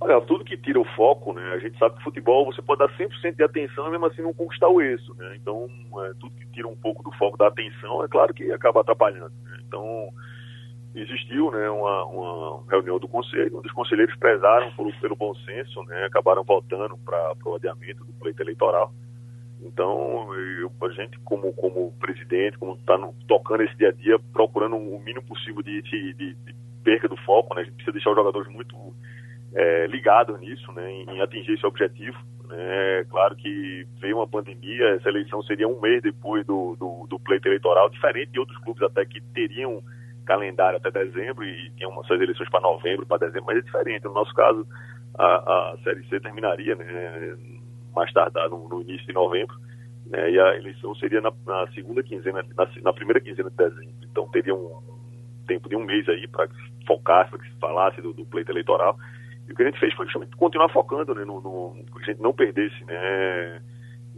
Olha, 0.00 0.20
tudo 0.20 0.44
que 0.44 0.56
tira 0.56 0.78
o 0.78 0.84
foco, 0.94 1.32
né? 1.32 1.42
A 1.52 1.58
gente 1.58 1.76
sabe 1.76 1.96
que 1.96 2.04
futebol 2.04 2.46
você 2.46 2.62
pode 2.62 2.78
dar 2.78 2.88
100% 2.96 3.34
de 3.34 3.42
atenção 3.42 3.88
e 3.88 3.90
mesmo 3.90 4.06
assim 4.06 4.22
não 4.22 4.32
conquistar 4.32 4.68
o 4.68 4.80
êxito, 4.80 5.12
né? 5.14 5.36
Então, 5.36 5.68
é, 6.04 6.12
tudo 6.20 6.36
que 6.36 6.46
tira 6.52 6.68
um 6.68 6.76
pouco 6.76 7.02
do 7.02 7.10
foco 7.16 7.36
da 7.36 7.48
atenção, 7.48 8.04
é 8.04 8.08
claro 8.08 8.32
que 8.32 8.52
acaba 8.52 8.80
atrapalhando. 8.80 9.32
Né? 9.42 9.58
Então, 9.66 10.08
existiu 10.94 11.50
né, 11.50 11.68
uma, 11.68 12.04
uma, 12.04 12.62
reunião 12.70 12.98
do 12.98 13.08
conselho, 13.08 13.58
onde 13.58 13.66
os 13.66 13.74
conselheiros 13.74 14.16
prezaram 14.16 14.70
por, 14.72 14.92
pelo 15.00 15.16
bom 15.16 15.34
senso, 15.34 15.82
né? 15.84 16.04
Acabaram 16.04 16.44
votando 16.44 16.96
para 16.98 17.34
o 17.44 17.56
adiamento 17.56 18.04
do 18.04 18.12
pleito 18.12 18.40
eleitoral. 18.40 18.92
Então, 19.60 20.32
eu, 20.34 20.70
a 20.80 20.88
gente, 20.90 21.18
como, 21.20 21.52
como 21.54 21.92
presidente, 21.98 22.56
como 22.56 22.74
está 22.74 22.96
tocando 23.26 23.64
esse 23.64 23.76
dia 23.76 23.88
a 23.88 23.92
dia, 23.92 24.16
procurando 24.32 24.76
o 24.76 25.00
mínimo 25.00 25.26
possível 25.26 25.60
de, 25.60 25.82
de, 25.82 26.14
de, 26.14 26.34
de 26.34 26.54
perca 26.84 27.08
do 27.08 27.16
foco, 27.18 27.54
né? 27.56 27.62
A 27.62 27.64
gente 27.64 27.74
precisa 27.74 27.92
deixar 27.92 28.10
os 28.10 28.16
jogadores 28.16 28.48
muito 28.52 28.76
é, 29.54 29.86
ligados 29.86 30.38
nisso, 30.40 30.70
né, 30.72 30.90
em 30.90 31.20
atingir 31.20 31.54
esse 31.54 31.66
objetivo. 31.66 32.16
É 32.50 33.04
claro 33.10 33.36
que 33.36 33.86
veio 34.00 34.16
uma 34.16 34.26
pandemia, 34.26 34.94
essa 34.94 35.08
eleição 35.08 35.42
seria 35.42 35.68
um 35.68 35.80
mês 35.80 36.02
depois 36.02 36.46
do, 36.46 36.76
do, 36.76 37.06
do 37.06 37.18
pleito 37.20 37.46
eleitoral, 37.46 37.90
diferente 37.90 38.32
de 38.32 38.40
outros 38.40 38.58
clubes 38.58 38.82
até 38.82 39.04
que 39.04 39.20
teriam 39.34 39.82
calendário 40.28 40.76
até 40.76 40.90
dezembro 40.90 41.42
e 41.42 41.70
tinham 41.70 41.90
suas 42.04 42.20
eleições 42.20 42.50
para 42.50 42.60
novembro, 42.60 43.06
para 43.06 43.26
dezembro, 43.26 43.46
mas 43.46 43.58
é 43.58 43.62
diferente. 43.62 44.04
No 44.04 44.12
nosso 44.12 44.32
caso, 44.34 44.66
a, 45.18 45.26
a 45.72 45.78
Série 45.82 46.06
C 46.08 46.20
terminaria 46.20 46.76
né, 46.76 47.34
mais 47.94 48.12
tardar 48.12 48.50
no, 48.50 48.68
no, 48.68 48.82
início 48.82 49.06
de 49.06 49.12
novembro, 49.14 49.56
né, 50.06 50.30
e 50.30 50.38
a 50.38 50.56
eleição 50.56 50.94
seria 50.96 51.22
na, 51.22 51.32
na 51.46 51.66
segunda 51.68 52.02
quinzena, 52.02 52.44
na, 52.56 52.68
na, 52.82 52.92
primeira 52.92 53.20
quinzena 53.20 53.48
de 53.48 53.56
dezembro. 53.56 53.94
Então 54.02 54.28
teria 54.30 54.54
um 54.54 54.80
tempo 55.46 55.68
de 55.68 55.76
um 55.76 55.84
mês 55.84 56.06
aí 56.10 56.28
para 56.28 56.46
que 56.46 56.54
se 56.54 56.86
focasse, 56.86 57.30
para 57.30 57.40
que 57.40 57.50
se 57.50 57.58
falasse 57.58 58.02
do, 58.02 58.12
do 58.12 58.26
pleito 58.26 58.52
eleitoral. 58.52 58.98
E 59.48 59.52
o 59.52 59.56
que 59.56 59.62
a 59.62 59.66
gente 59.66 59.80
fez 59.80 59.94
foi 59.94 60.04
justamente 60.04 60.36
continuar 60.36 60.68
focando, 60.68 61.14
né, 61.14 61.24
no, 61.24 61.40
no 61.40 61.74
a 61.96 62.04
gente 62.04 62.20
não 62.20 62.34
perdesse, 62.34 62.84
né, 62.84 63.62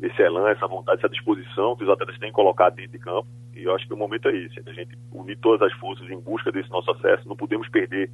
esse 0.03 0.23
elan, 0.23 0.51
essa 0.51 0.67
vontade, 0.67 0.99
essa 0.99 1.09
disposição 1.09 1.77
que 1.77 1.85
os 1.85 1.91
atletas 1.91 2.19
têm 2.19 2.33
colocado 2.33 2.75
dentro 2.75 2.93
de 2.93 2.99
campo. 2.99 3.29
E 3.55 3.63
eu 3.63 3.75
acho 3.75 3.87
que 3.87 3.95
o 3.95 3.97
momento 3.97 4.29
é 4.29 4.37
esse, 4.37 4.61
a 4.67 4.73
gente 4.73 4.99
unir 5.13 5.39
todas 5.39 5.63
as 5.63 5.79
forças 5.79 6.09
em 6.11 6.19
busca 6.19 6.51
desse 6.51 6.71
nosso 6.71 6.91
acesso. 6.91 7.29
Não 7.29 7.37
podemos 7.37 7.69
perder 7.69 8.11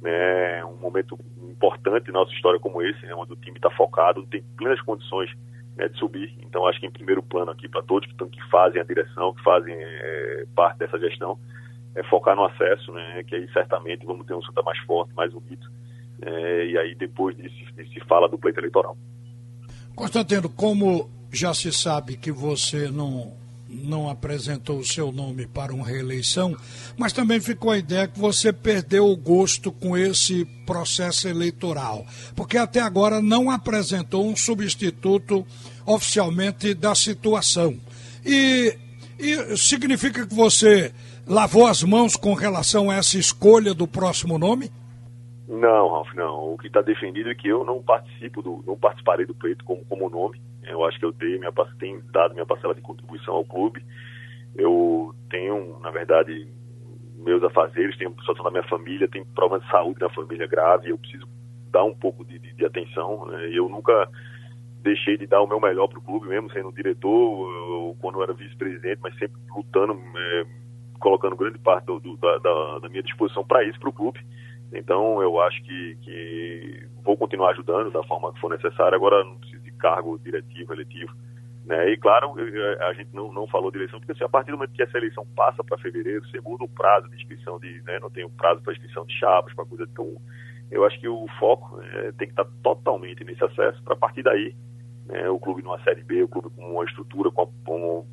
né, 0.00 0.64
um 0.64 0.76
momento 0.76 1.18
importante 1.42 2.08
na 2.08 2.20
nossa 2.20 2.32
história 2.32 2.60
como 2.60 2.82
esse, 2.82 3.04
né, 3.06 3.14
onde 3.14 3.32
o 3.32 3.36
time 3.36 3.56
está 3.56 3.70
focado, 3.70 4.26
tem 4.26 4.42
plenas 4.56 4.80
condições 4.82 5.30
né, 5.76 5.88
de 5.88 5.98
subir. 5.98 6.32
Então, 6.42 6.66
acho 6.66 6.78
que 6.78 6.86
em 6.86 6.92
primeiro 6.92 7.22
plano 7.22 7.50
aqui 7.50 7.68
para 7.68 7.82
todos 7.82 8.08
que, 8.12 8.26
que 8.26 8.50
fazem 8.50 8.80
a 8.80 8.84
direção, 8.84 9.34
que 9.34 9.42
fazem 9.42 9.74
é, 9.74 10.44
parte 10.54 10.78
dessa 10.78 10.98
gestão, 10.98 11.38
é 11.94 12.02
focar 12.04 12.36
no 12.36 12.44
acesso, 12.44 12.92
né, 12.92 13.24
que 13.24 13.34
aí 13.34 13.50
certamente 13.52 14.04
vamos 14.04 14.26
ter 14.26 14.34
um 14.34 14.42
Santa 14.42 14.62
mais 14.62 14.78
forte, 14.80 15.12
mais 15.14 15.32
unido 15.34 15.66
é, 16.22 16.66
e 16.66 16.78
aí 16.78 16.94
depois 16.94 17.36
disso, 17.36 17.56
se 17.74 18.00
fala 18.06 18.28
do 18.28 18.38
pleito 18.38 18.60
eleitoral. 18.60 18.96
Constantino, 19.94 20.48
como 20.48 21.10
já 21.30 21.52
se 21.52 21.72
sabe 21.72 22.16
que 22.16 22.30
você 22.30 22.88
não, 22.88 23.32
não 23.68 24.08
apresentou 24.08 24.78
o 24.78 24.84
seu 24.84 25.10
nome 25.10 25.46
para 25.46 25.74
uma 25.74 25.86
reeleição, 25.86 26.56
mas 26.96 27.12
também 27.12 27.40
ficou 27.40 27.70
a 27.72 27.78
ideia 27.78 28.06
que 28.06 28.18
você 28.18 28.52
perdeu 28.52 29.06
o 29.06 29.16
gosto 29.16 29.72
com 29.72 29.96
esse 29.96 30.44
processo 30.66 31.26
eleitoral, 31.26 32.06
porque 32.36 32.56
até 32.56 32.80
agora 32.80 33.20
não 33.20 33.50
apresentou 33.50 34.26
um 34.26 34.36
substituto 34.36 35.44
oficialmente 35.84 36.74
da 36.74 36.94
situação. 36.94 37.76
E, 38.24 38.76
e 39.18 39.56
significa 39.56 40.26
que 40.26 40.34
você 40.34 40.92
lavou 41.26 41.66
as 41.66 41.82
mãos 41.82 42.14
com 42.14 42.34
relação 42.34 42.90
a 42.90 42.96
essa 42.96 43.18
escolha 43.18 43.74
do 43.74 43.88
próximo 43.88 44.38
nome? 44.38 44.70
Não, 45.48 45.88
Ralf, 45.88 46.12
não. 46.14 46.52
O 46.52 46.58
que 46.58 46.68
está 46.68 46.80
defendido 46.80 47.30
é 47.30 47.34
que 47.34 47.48
eu 47.48 47.64
não 47.64 47.82
participo 47.82 48.42
do, 48.42 48.62
não 48.66 48.76
participarei 48.76 49.26
do 49.26 49.34
pleito 49.34 49.64
como, 49.64 49.84
como 49.84 50.08
nome. 50.08 50.40
Eu 50.62 50.84
acho 50.84 50.98
que 50.98 51.04
eu 51.04 51.12
dei 51.12 51.38
minha, 51.38 51.52
tenho 51.78 52.02
dado 52.12 52.34
minha 52.34 52.46
parcela 52.46 52.74
de 52.74 52.80
contribuição 52.80 53.34
ao 53.34 53.44
clube. 53.44 53.84
Eu 54.54 55.14
tenho, 55.28 55.78
na 55.80 55.90
verdade, 55.90 56.46
meus 57.16 57.42
afazeres, 57.42 57.96
tenho 57.96 58.14
situação 58.20 58.44
da 58.44 58.50
minha 58.50 58.62
família, 58.64 59.08
tenho 59.08 59.26
problema 59.26 59.64
de 59.64 59.70
saúde 59.70 60.00
na 60.00 60.10
família 60.10 60.46
grave, 60.46 60.90
eu 60.90 60.98
preciso 60.98 61.26
dar 61.70 61.84
um 61.84 61.94
pouco 61.94 62.24
de, 62.24 62.38
de, 62.38 62.52
de 62.52 62.64
atenção. 62.64 63.26
Né? 63.26 63.50
Eu 63.52 63.68
nunca 63.68 64.08
deixei 64.82 65.16
de 65.16 65.26
dar 65.26 65.40
o 65.40 65.46
meu 65.46 65.60
melhor 65.60 65.88
para 65.88 65.98
o 65.98 66.02
clube, 66.02 66.28
mesmo 66.28 66.50
sendo 66.52 66.72
diretor, 66.72 67.10
eu, 67.10 67.96
quando 68.00 68.18
eu 68.18 68.22
era 68.22 68.32
vice-presidente, 68.32 69.00
mas 69.00 69.16
sempre 69.16 69.40
lutando, 69.54 69.92
é, 69.94 70.46
colocando 71.00 71.36
grande 71.36 71.58
parte 71.58 71.86
do, 71.86 71.98
do, 72.00 72.16
da, 72.16 72.78
da, 72.80 72.88
minha 72.88 73.02
disposição 73.02 73.44
para 73.44 73.64
isso, 73.64 73.78
para 73.78 73.88
o 73.88 73.92
clube. 73.92 74.20
Então, 74.72 75.22
eu 75.22 75.40
acho 75.40 75.62
que, 75.62 75.96
que 76.02 76.86
vou 77.04 77.16
continuar 77.16 77.50
ajudando 77.50 77.90
da 77.90 78.02
forma 78.04 78.32
que 78.32 78.40
for 78.40 78.50
necessária. 78.50 78.96
Agora, 78.96 79.22
não 79.24 79.38
preciso 79.38 79.62
de 79.62 79.72
cargo 79.72 80.18
diretivo, 80.18 80.72
eletivo. 80.72 81.12
Né? 81.64 81.90
E, 81.90 81.96
claro, 81.96 82.34
a 82.80 82.92
gente 82.94 83.14
não, 83.14 83.32
não 83.32 83.46
falou 83.46 83.70
de 83.70 83.78
eleição, 83.78 84.00
porque 84.00 84.12
assim, 84.12 84.24
a 84.24 84.28
partir 84.28 84.50
do 84.50 84.56
momento 84.56 84.72
que 84.72 84.82
essa 84.82 84.96
eleição 84.96 85.26
passa 85.36 85.62
para 85.62 85.78
fevereiro, 85.78 86.22
muda 86.44 86.64
o 86.64 86.68
prazo 86.68 87.08
de 87.08 87.16
inscrição, 87.16 87.58
de, 87.60 87.82
né? 87.82 87.98
não 88.00 88.10
tem 88.10 88.24
o 88.24 88.30
prazo 88.30 88.60
para 88.62 88.72
inscrição 88.72 89.04
de 89.04 89.16
chapas, 89.18 89.54
para 89.54 89.64
coisa. 89.64 89.84
Então, 89.84 90.16
eu 90.70 90.84
acho 90.86 90.98
que 90.98 91.06
o 91.06 91.26
foco 91.38 91.80
é, 91.82 92.12
tem 92.12 92.26
que 92.26 92.32
estar 92.32 92.46
totalmente 92.62 93.22
nesse 93.24 93.44
acesso, 93.44 93.82
para 93.84 93.92
a 93.92 93.96
partir 93.96 94.22
daí, 94.22 94.54
né, 95.06 95.28
o 95.28 95.38
clube 95.38 95.62
numa 95.62 95.82
Série 95.82 96.02
B, 96.02 96.22
o 96.22 96.28
clube 96.28 96.48
com 96.56 96.72
uma 96.72 96.84
estrutura, 96.84 97.30
com, 97.30 97.52
com 97.64 97.98
um 97.98 98.06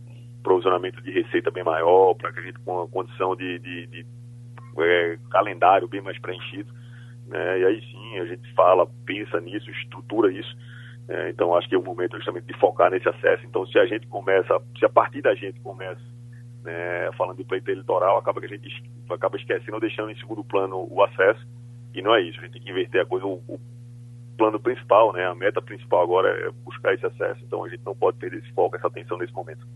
provisionamento 0.43 1.01
de 1.01 1.11
receita 1.11 1.49
bem 1.51 1.63
maior, 1.63 2.15
para 2.15 2.33
que 2.33 2.39
a 2.39 2.43
gente 2.43 2.59
com 2.59 2.73
uma 2.73 2.87
condição 2.87 3.35
de, 3.35 3.59
de, 3.59 3.87
de 3.87 4.05
é, 4.77 5.17
calendário 5.29 5.87
bem 5.87 6.01
mais 6.01 6.19
preenchido. 6.19 6.73
Né? 7.27 7.59
E 7.59 7.65
aí 7.65 7.81
sim 7.81 8.19
a 8.19 8.25
gente 8.25 8.53
fala, 8.53 8.87
pensa 9.05 9.39
nisso, 9.39 9.69
estrutura 9.69 10.31
isso. 10.31 10.55
É, 11.07 11.29
então 11.29 11.55
acho 11.55 11.67
que 11.67 11.75
é 11.75 11.77
o 11.77 11.83
momento 11.83 12.17
justamente 12.17 12.45
de 12.45 12.59
focar 12.59 12.91
nesse 12.91 13.07
acesso. 13.07 13.45
Então 13.45 13.65
se 13.67 13.77
a 13.79 13.85
gente 13.85 14.07
começa, 14.07 14.59
se 14.77 14.85
a 14.85 14.89
partir 14.89 15.21
da 15.21 15.33
gente 15.35 15.59
começa 15.61 16.01
né, 16.63 17.09
falando 17.17 17.37
de 17.37 17.43
pleito 17.43 17.69
eleitoral, 17.71 18.17
acaba 18.17 18.39
que 18.39 18.47
a 18.47 18.49
gente 18.49 18.83
acaba 19.09 19.37
esquecendo 19.37 19.75
ou 19.75 19.81
deixando 19.81 20.11
em 20.11 20.17
segundo 20.17 20.43
plano 20.43 20.87
o 20.89 21.03
acesso. 21.03 21.45
E 21.93 22.01
não 22.01 22.15
é 22.15 22.21
isso, 22.21 22.39
a 22.39 22.43
gente 22.43 22.53
tem 22.53 22.61
que 22.61 22.69
inverter 22.69 23.01
a 23.01 23.05
coisa. 23.05 23.25
O, 23.25 23.41
o 23.47 23.59
plano 24.37 24.59
principal, 24.59 25.11
né, 25.11 25.25
a 25.25 25.35
meta 25.35 25.61
principal 25.61 26.01
agora 26.01 26.29
é 26.29 26.51
buscar 26.63 26.93
esse 26.93 27.05
acesso. 27.05 27.41
Então 27.43 27.63
a 27.63 27.69
gente 27.69 27.83
não 27.85 27.95
pode 27.95 28.17
perder 28.17 28.39
esse 28.39 28.51
foco, 28.53 28.75
essa 28.75 28.87
atenção 28.87 29.17
nesse 29.17 29.33
momento. 29.33 29.67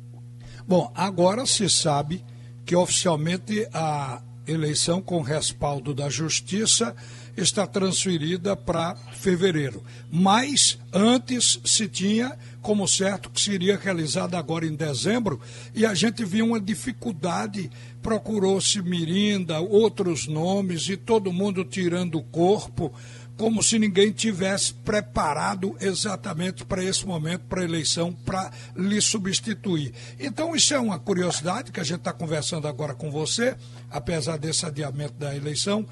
Bom, 0.67 0.91
agora 0.95 1.45
se 1.45 1.69
sabe 1.69 2.23
que 2.65 2.75
oficialmente 2.75 3.67
a 3.73 4.21
eleição 4.47 5.01
com 5.01 5.21
respaldo 5.21 5.93
da 5.93 6.09
Justiça 6.09 6.95
está 7.35 7.65
transferida 7.65 8.55
para 8.55 8.95
fevereiro. 9.13 9.83
Mas 10.11 10.77
antes 10.91 11.59
se 11.63 11.87
tinha 11.87 12.37
como 12.61 12.87
certo 12.87 13.29
que 13.29 13.41
seria 13.41 13.77
realizada 13.77 14.37
agora 14.37 14.65
em 14.65 14.75
dezembro 14.75 15.39
e 15.73 15.85
a 15.85 15.93
gente 15.93 16.23
viu 16.23 16.45
uma 16.45 16.59
dificuldade. 16.59 17.69
Procurou-se 18.01 18.81
Mirinda, 18.81 19.59
outros 19.59 20.27
nomes 20.27 20.87
e 20.89 20.97
todo 20.97 21.33
mundo 21.33 21.63
tirando 21.63 22.19
o 22.19 22.23
corpo 22.23 22.93
como 23.37 23.63
se 23.63 23.79
ninguém 23.79 24.11
tivesse 24.11 24.73
preparado 24.73 25.75
exatamente 25.81 26.63
para 26.63 26.83
esse 26.83 27.05
momento, 27.05 27.41
para 27.49 27.61
a 27.61 27.65
eleição, 27.65 28.13
para 28.13 28.51
lhe 28.75 29.01
substituir. 29.01 29.93
Então, 30.19 30.55
isso 30.55 30.73
é 30.73 30.79
uma 30.79 30.99
curiosidade 30.99 31.71
que 31.71 31.79
a 31.79 31.83
gente 31.83 31.99
está 31.99 32.13
conversando 32.13 32.67
agora 32.67 32.93
com 32.93 33.09
você, 33.09 33.55
apesar 33.89 34.37
desse 34.37 34.65
adiamento 34.65 35.13
da 35.13 35.35
eleição, 35.35 35.85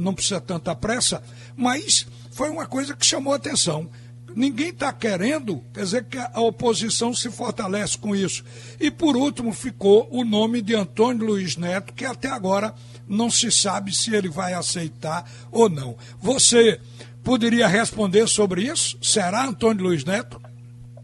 não 0.00 0.14
precisa 0.14 0.40
tanta 0.40 0.74
pressa, 0.74 1.22
mas 1.56 2.06
foi 2.32 2.50
uma 2.50 2.66
coisa 2.66 2.94
que 2.94 3.06
chamou 3.06 3.32
a 3.32 3.36
atenção 3.36 3.88
ninguém 4.36 4.68
está 4.68 4.92
querendo, 4.92 5.62
quer 5.72 5.80
dizer 5.80 6.04
que 6.04 6.18
a 6.18 6.40
oposição 6.40 7.14
se 7.14 7.30
fortalece 7.30 7.96
com 7.96 8.14
isso. 8.14 8.44
E 8.78 8.90
por 8.90 9.16
último 9.16 9.52
ficou 9.52 10.06
o 10.10 10.24
nome 10.24 10.60
de 10.60 10.74
Antônio 10.74 11.26
Luiz 11.26 11.56
Neto, 11.56 11.94
que 11.94 12.04
até 12.04 12.28
agora 12.28 12.74
não 13.08 13.30
se 13.30 13.50
sabe 13.50 13.94
se 13.94 14.14
ele 14.14 14.28
vai 14.28 14.52
aceitar 14.52 15.24
ou 15.50 15.70
não. 15.70 15.96
Você 16.20 16.78
poderia 17.24 17.66
responder 17.66 18.26
sobre 18.28 18.62
isso? 18.62 18.98
Será 19.00 19.46
Antônio 19.46 19.84
Luiz 19.84 20.04
Neto? 20.04 20.40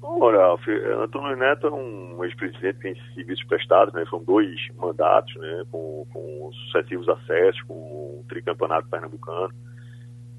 Olha, 0.02 0.54
Antônio 1.02 1.28
Luiz 1.28 1.38
Neto 1.38 1.66
é 1.66 1.70
um 1.70 2.24
ex-presidente 2.24 2.76
que 2.76 2.82
tem 2.82 2.96
serviços 3.14 3.44
prestados, 3.46 3.94
né? 3.94 4.04
São 4.10 4.22
dois 4.22 4.54
mandatos, 4.76 5.34
né? 5.36 5.64
Com, 5.70 6.06
com 6.12 6.50
sucessivos 6.52 7.08
acessos, 7.08 7.62
com 7.62 7.74
o 7.74 8.24
tricampeonato 8.28 8.88
pernambucano. 8.88 9.52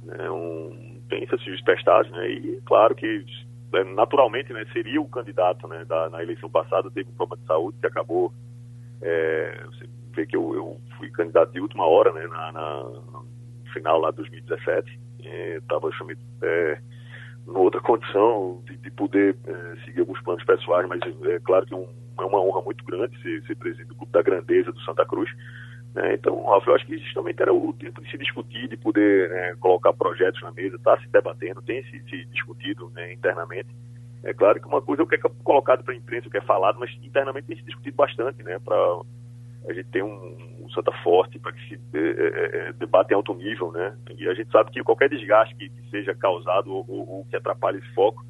Né? 0.04 0.30
Um 0.30 0.93
tem 1.20 1.28
serviços 1.28 1.62
prestados, 1.62 2.12
né? 2.12 2.30
E 2.30 2.62
claro 2.66 2.96
que 2.96 3.26
é, 3.74 3.84
naturalmente, 3.84 4.54
né, 4.54 4.66
seria 4.72 5.02
o 5.02 5.08
candidato, 5.08 5.68
né, 5.68 5.84
da, 5.86 6.10
na 6.10 6.22
eleição 6.22 6.50
passada, 6.50 6.92
teve 6.92 7.10
um 7.10 7.14
problema 7.14 7.42
de 7.42 7.48
saúde 7.48 7.78
que 7.80 7.88
acabou, 7.88 8.32
é, 9.02 9.64
você 9.66 9.86
vê 10.16 10.26
que 10.26 10.36
eu, 10.36 10.54
eu, 10.54 10.82
fui 10.98 11.10
candidato 11.10 11.52
de 11.52 11.60
última 11.60 11.86
hora, 11.86 12.12
né, 12.14 12.28
na, 12.28 12.52
na 12.52 13.24
final 13.74 14.00
lá 14.00 14.12
de 14.12 14.18
2017, 14.18 15.00
estava 15.58 15.90
é, 16.44 16.74
é, 16.74 16.80
outra 17.48 17.82
condição 17.82 18.62
de, 18.66 18.78
de 18.78 18.92
poder 18.92 19.36
é, 19.48 19.86
seguir 19.86 20.02
alguns 20.02 20.22
planos 20.22 20.44
pessoais, 20.44 20.88
mas 20.88 21.02
é 21.26 21.40
claro 21.40 21.66
que 21.66 21.74
um, 21.74 21.88
é 22.20 22.24
uma 22.24 22.42
honra 22.42 22.62
muito 22.62 22.86
grande 22.86 23.20
ser, 23.24 23.42
ser 23.48 23.56
presidente 23.56 23.88
do 23.88 23.96
Clube 23.96 24.12
da 24.12 24.22
Grandeza 24.22 24.72
do 24.72 24.80
Santa 24.82 25.04
Cruz, 25.06 25.30
né? 25.94 26.16
Então, 26.16 26.44
Ralf, 26.46 26.68
eu 26.68 26.76
acho 26.76 26.86
que 26.86 26.98
justamente 26.98 27.42
era 27.42 27.54
o 27.54 27.74
tempo 27.74 28.02
de 28.02 28.10
se 28.10 28.18
discutir, 28.18 28.68
de 28.68 28.78
poder 28.78 29.30
né, 29.30 29.56
colocar 29.60 29.94
projetos 29.94 30.42
na 30.42 30.52
mesa, 30.52 30.76
está 30.76 31.00
se 31.00 31.08
debatendo, 31.10 31.62
tem 31.62 31.84
se, 31.84 32.02
se 32.10 32.26
discutido 32.26 32.90
né, 32.96 33.14
internamente. 33.14 33.70
É 34.24 34.34
claro 34.34 34.60
que 34.60 34.68
uma 34.68 34.82
coisa 34.82 35.02
é 35.02 35.06
o 35.06 35.08
que 35.08 35.16
é 35.16 35.20
colocado 35.44 35.84
para 35.84 35.94
a 35.94 35.98
imprensa, 35.98 36.28
o 36.28 36.32
que 36.32 36.38
é 36.38 36.42
falado, 36.42 36.80
mas 36.80 36.90
internamente 37.04 37.48
tem 37.48 37.58
se 37.58 37.64
discutido 37.64 37.98
bastante, 37.98 38.42
né? 38.42 38.58
Para 38.64 38.76
a 39.68 39.74
gente 39.74 39.90
ter 39.90 40.02
um, 40.02 40.56
um 40.62 40.70
Santa 40.70 40.94
forte, 41.04 41.38
para 41.38 41.52
que 41.52 41.68
se 41.68 41.80
é, 41.94 42.00
é, 42.00 42.70
é, 42.70 42.74
debate 42.74 43.12
em 43.12 43.16
alto 43.16 43.34
nível, 43.34 43.72
né? 43.74 43.96
E 44.18 44.28
a 44.28 44.34
gente 44.34 44.50
sabe 44.50 44.72
que 44.72 44.82
qualquer 44.82 45.10
desgaste 45.10 45.54
que, 45.56 45.70
que 45.70 45.90
seja 45.90 46.16
causado 46.16 46.72
ou, 46.72 46.86
ou, 46.88 47.10
ou, 47.10 47.26
que 47.26 47.36
atrapalhe 47.36 47.80
esse 47.80 47.94
foco, 47.94 48.24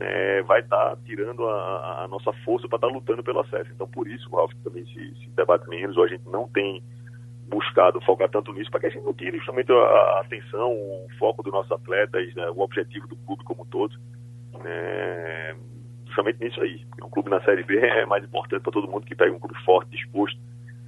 né, 0.00 0.42
vai 0.42 0.60
estar 0.60 0.96
tá 0.96 0.98
tirando 1.04 1.46
a, 1.46 2.04
a, 2.04 2.08
nossa 2.08 2.32
força 2.44 2.66
para 2.66 2.76
estar 2.78 2.88
tá 2.88 2.92
lutando 2.92 3.22
pelo 3.22 3.40
acesso. 3.40 3.70
Então, 3.70 3.86
por 3.86 4.08
isso, 4.08 4.26
o 4.32 4.36
Ralf 4.36 4.52
também 4.64 4.84
se, 4.86 5.14
se 5.14 5.28
debate 5.36 5.68
menos, 5.68 5.96
ou 5.98 6.04
a 6.04 6.08
gente 6.08 6.26
não 6.26 6.48
tem 6.48 6.82
buscado 7.46 8.00
focar 8.00 8.30
tanto 8.30 8.52
nisso, 8.52 8.70
para 8.70 8.80
que 8.80 8.86
a 8.86 8.90
gente 8.90 9.04
não 9.04 9.12
tire 9.12 9.36
justamente 9.36 9.70
a, 9.70 9.74
a 9.74 10.20
atenção, 10.20 10.72
o 10.72 11.06
foco 11.18 11.42
dos 11.42 11.52
nossos 11.52 11.70
atletas, 11.70 12.34
né, 12.34 12.48
o 12.48 12.60
objetivo 12.60 13.06
do 13.08 13.16
clube 13.16 13.44
como 13.44 13.62
um 13.62 13.66
todo, 13.66 13.94
né, 14.64 15.54
justamente 16.06 16.40
nisso 16.40 16.62
aí. 16.62 16.82
Um 17.02 17.10
clube 17.10 17.28
na 17.28 17.42
Série 17.42 17.62
B 17.62 17.76
é 17.84 18.06
mais 18.06 18.24
importante 18.24 18.62
para 18.62 18.72
todo 18.72 18.88
mundo 18.88 19.04
que 19.04 19.14
pega 19.14 19.32
um 19.32 19.38
clube 19.38 19.62
forte, 19.64 19.90
disposto, 19.90 20.40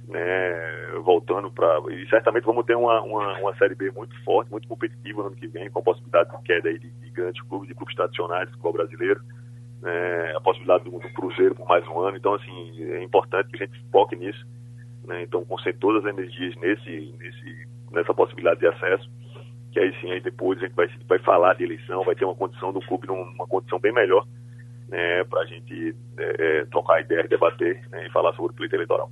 né, 0.07 0.91
voltando 1.03 1.51
para. 1.51 1.79
E 1.91 2.07
certamente 2.09 2.45
vamos 2.45 2.65
ter 2.65 2.75
uma, 2.75 3.01
uma, 3.01 3.37
uma, 3.39 3.55
Série 3.55 3.75
B 3.75 3.91
muito 3.91 4.15
forte, 4.23 4.51
muito 4.51 4.67
competitiva 4.67 5.21
no 5.21 5.27
ano 5.27 5.35
que 5.35 5.47
vem, 5.47 5.69
com 5.69 5.79
a 5.79 5.83
possibilidade 5.83 6.29
de 6.29 6.43
queda 6.43 6.69
aí 6.69 6.79
de, 6.79 6.89
de 6.89 7.09
grandes 7.11 7.41
clubes, 7.43 7.67
de 7.67 7.75
clubes 7.75 7.95
tradicionais 7.95 8.47
do 8.47 8.51
futebol 8.51 8.73
brasileiro. 8.73 9.21
Né, 9.81 10.33
a 10.35 10.39
possibilidade 10.39 10.85
do, 10.85 10.91
do 10.91 11.13
Cruzeiro 11.13 11.55
por 11.55 11.67
mais 11.67 11.85
um 11.87 11.99
ano. 11.99 12.17
Então, 12.17 12.33
assim, 12.33 12.83
é 12.83 13.03
importante 13.03 13.49
que 13.49 13.61
a 13.61 13.65
gente 13.65 13.83
foque 13.91 14.15
nisso 14.15 14.45
né? 15.05 15.23
Então, 15.23 15.43
concentre 15.45 15.79
todas 15.79 16.05
as 16.05 16.11
energias 16.11 16.55
nesse, 16.57 17.13
nesse, 17.19 17.67
nessa 17.91 18.13
possibilidade 18.13 18.59
de 18.59 18.67
acesso, 18.67 19.09
que 19.71 19.79
aí 19.79 19.93
sim, 19.99 20.11
aí 20.11 20.21
depois 20.21 20.59
a 20.59 20.65
gente 20.65 20.75
vai, 20.75 20.87
vai 21.07 21.19
falar 21.19 21.55
de 21.55 21.63
eleição, 21.63 22.03
vai 22.03 22.15
ter 22.15 22.25
uma 22.25 22.35
condição 22.35 22.71
do 22.71 22.79
clube 22.81 23.07
numa 23.07 23.47
condição 23.47 23.79
bem 23.79 23.91
melhor 23.91 24.25
né, 24.87 25.23
para 25.25 25.41
a 25.41 25.45
gente 25.45 25.95
é, 26.17 26.59
é, 26.59 26.65
trocar 26.65 27.01
ideia, 27.01 27.27
debater 27.27 27.81
né, 27.89 28.05
e 28.05 28.11
falar 28.11 28.33
sobre 28.33 28.51
o 28.51 28.55
pleito 28.55 28.75
eleitoral. 28.75 29.09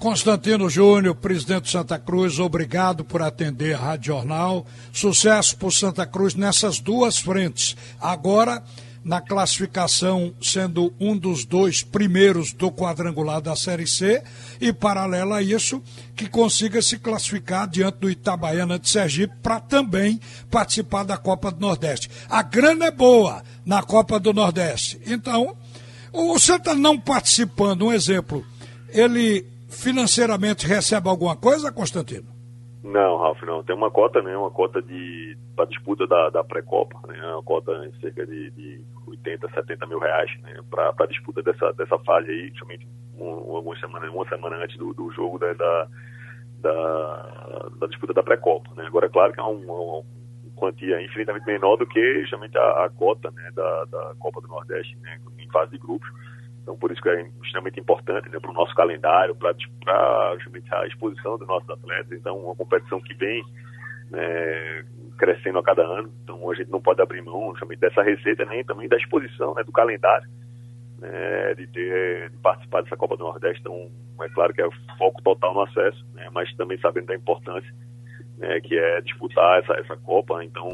Constantino 0.00 0.70
Júnior, 0.70 1.14
presidente 1.14 1.64
de 1.64 1.72
Santa 1.72 1.98
Cruz, 1.98 2.38
obrigado 2.38 3.04
por 3.04 3.20
atender 3.20 3.74
a 3.74 3.78
Rádio 3.78 4.14
Jornal. 4.14 4.66
Sucesso 4.90 5.54
por 5.58 5.74
Santa 5.74 6.06
Cruz 6.06 6.34
nessas 6.34 6.80
duas 6.80 7.18
frentes. 7.18 7.76
Agora 8.00 8.62
na 9.04 9.20
classificação, 9.20 10.32
sendo 10.40 10.90
um 10.98 11.14
dos 11.14 11.44
dois 11.44 11.82
primeiros 11.82 12.50
do 12.50 12.72
quadrangular 12.72 13.42
da 13.42 13.54
Série 13.54 13.86
C, 13.86 14.22
e 14.58 14.72
paralelo 14.72 15.34
a 15.34 15.42
isso, 15.42 15.82
que 16.16 16.26
consiga 16.26 16.80
se 16.80 16.98
classificar 16.98 17.68
diante 17.68 17.98
do 17.98 18.10
Itabaiana 18.10 18.78
de 18.78 18.88
Sergipe 18.88 19.34
para 19.42 19.60
também 19.60 20.18
participar 20.50 21.04
da 21.04 21.18
Copa 21.18 21.50
do 21.50 21.60
Nordeste. 21.60 22.10
A 22.26 22.42
grana 22.42 22.86
é 22.86 22.90
boa 22.90 23.42
na 23.66 23.82
Copa 23.82 24.18
do 24.18 24.32
Nordeste. 24.32 24.98
Então, 25.06 25.54
o 26.10 26.38
Santa 26.38 26.74
não 26.74 26.98
participando, 26.98 27.86
um 27.86 27.92
exemplo, 27.92 28.42
ele 28.88 29.59
financeiramente 29.80 30.66
recebe 30.66 31.08
alguma 31.08 31.36
coisa, 31.36 31.72
Constantino? 31.72 32.28
Não, 32.82 33.18
Ralf, 33.18 33.42
não. 33.42 33.62
Tem 33.62 33.76
uma 33.76 33.90
cota, 33.90 34.22
né? 34.22 34.36
Uma 34.36 34.50
cota 34.50 34.80
de 34.80 35.36
para 35.54 35.66
disputa 35.66 36.06
da, 36.06 36.30
da 36.30 36.42
pré-copa, 36.42 36.98
né? 37.06 37.20
Uma 37.32 37.42
cota 37.42 37.72
em 37.84 38.00
cerca 38.00 38.26
de, 38.26 38.50
de 38.52 38.80
80, 39.06 39.48
70 39.50 39.86
mil 39.86 39.98
reais, 39.98 40.30
né? 40.42 40.54
Para 40.70 40.94
a 40.98 41.06
disputa 41.06 41.42
dessa, 41.42 41.72
dessa 41.72 41.98
fase 41.98 42.30
aí, 42.30 42.52
somente 42.58 42.86
um, 43.18 43.58
uma 43.58 43.76
semana, 44.28 44.56
antes 44.56 44.78
do, 44.78 44.94
do 44.94 45.10
jogo 45.12 45.38
né? 45.44 45.52
da, 45.54 45.88
da, 46.60 47.68
da, 47.80 47.86
disputa 47.86 48.14
da 48.14 48.22
pré-copa, 48.22 48.70
né? 48.76 48.86
Agora, 48.86 49.06
é 49.06 49.10
claro 49.10 49.32
que 49.32 49.40
é 49.40 49.42
uma 49.42 50.02
quantia 50.56 51.02
infinitamente 51.02 51.46
menor 51.46 51.76
do 51.76 51.86
que 51.86 52.20
justamente 52.20 52.56
a, 52.56 52.84
a 52.84 52.90
cota, 52.90 53.30
né? 53.30 53.50
Da, 53.54 53.84
da 53.84 54.14
Copa 54.18 54.40
do 54.40 54.48
Nordeste, 54.48 54.96
né? 55.02 55.18
Em 55.38 55.48
fase 55.50 55.72
de 55.72 55.78
grupos. 55.78 56.08
Então, 56.62 56.76
por 56.76 56.92
isso 56.92 57.00
que 57.00 57.08
é 57.08 57.22
extremamente 57.42 57.80
importante 57.80 58.28
né, 58.28 58.38
para 58.38 58.50
o 58.50 58.54
nosso 58.54 58.74
calendário, 58.74 59.34
para 59.34 59.50
a 59.50 60.86
exposição 60.86 61.38
dos 61.38 61.48
nossos 61.48 61.68
atletas. 61.68 62.12
Então, 62.12 62.36
uma 62.38 62.54
competição 62.54 63.00
que 63.00 63.14
vem 63.14 63.42
né, 64.10 64.84
crescendo 65.18 65.58
a 65.58 65.62
cada 65.62 65.82
ano. 65.82 66.12
Então, 66.22 66.50
a 66.50 66.54
gente 66.54 66.70
não 66.70 66.80
pode 66.80 67.00
abrir 67.00 67.22
mão 67.22 67.50
justamente 67.52 67.80
dessa 67.80 68.02
receita, 68.02 68.44
nem 68.44 68.64
também 68.64 68.88
da 68.88 68.96
exposição, 68.96 69.54
né, 69.54 69.62
do 69.62 69.72
calendário, 69.72 70.28
né, 70.98 71.54
de 71.54 71.66
ter 71.68 72.30
de 72.30 72.36
participar 72.38 72.82
dessa 72.82 72.96
Copa 72.96 73.16
do 73.16 73.24
Nordeste. 73.24 73.60
Então, 73.60 73.90
é 74.22 74.28
claro 74.28 74.52
que 74.52 74.62
é 74.62 74.68
foco 74.98 75.22
total 75.22 75.54
no 75.54 75.62
acesso, 75.62 76.04
né, 76.14 76.28
mas 76.32 76.52
também 76.56 76.78
sabendo 76.78 77.06
da 77.06 77.14
importância 77.14 77.72
né, 78.38 78.60
que 78.60 78.76
é 78.76 79.00
disputar 79.00 79.60
essa, 79.60 79.74
essa 79.74 79.96
Copa. 79.96 80.42
Então, 80.44 80.68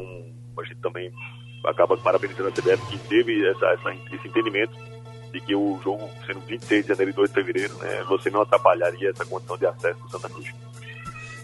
a 0.57 0.63
gente 0.63 0.81
também 0.81 1.11
acaba 1.65 1.97
parabenizando 1.97 2.49
a 2.49 2.51
CBF 2.51 2.85
que 2.89 3.09
teve 3.09 3.47
essa, 3.47 3.65
essa, 3.67 3.93
esse 3.93 4.27
entendimento 4.27 4.73
de 5.31 5.41
que 5.41 5.55
o 5.55 5.79
jogo, 5.83 6.09
sendo 6.25 6.39
26 6.41 6.83
de 6.83 6.89
janeiro 6.89 7.11
e 7.11 7.13
2 7.13 7.29
de 7.29 7.35
fevereiro, 7.35 7.73
né, 7.77 8.03
você 8.07 8.29
não 8.29 8.41
atrapalharia 8.41 9.09
essa 9.09 9.25
condição 9.25 9.57
de 9.57 9.65
acesso 9.65 9.99
do 9.99 10.09
Santa 10.09 10.29
Cruz. 10.29 10.47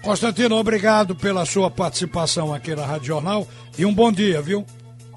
Constantino, 0.01 0.57
obrigado 0.57 1.15
pela 1.15 1.45
sua 1.45 1.71
participação 1.71 2.53
aqui 2.53 2.75
na 2.75 2.85
Rádio 2.85 3.07
Jornal 3.07 3.47
e 3.77 3.85
um 3.85 3.93
bom 3.93 4.11
dia, 4.11 4.41
viu? 4.41 4.65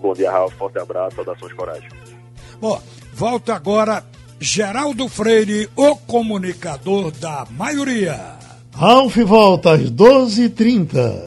Bom 0.00 0.12
dia, 0.12 0.30
Raul. 0.30 0.50
Forte 0.50 0.78
abraço, 0.78 1.16
saudações 1.16 1.52
coragem. 1.52 1.88
Bom, 2.60 2.80
volta 3.12 3.54
agora 3.54 4.04
Geraldo 4.38 5.08
Freire, 5.08 5.68
o 5.74 5.96
comunicador 5.96 7.10
da 7.10 7.46
maioria. 7.50 8.36
Ralf 8.74 9.16
volta 9.16 9.72
às 9.72 9.90
12h30. 9.90 11.24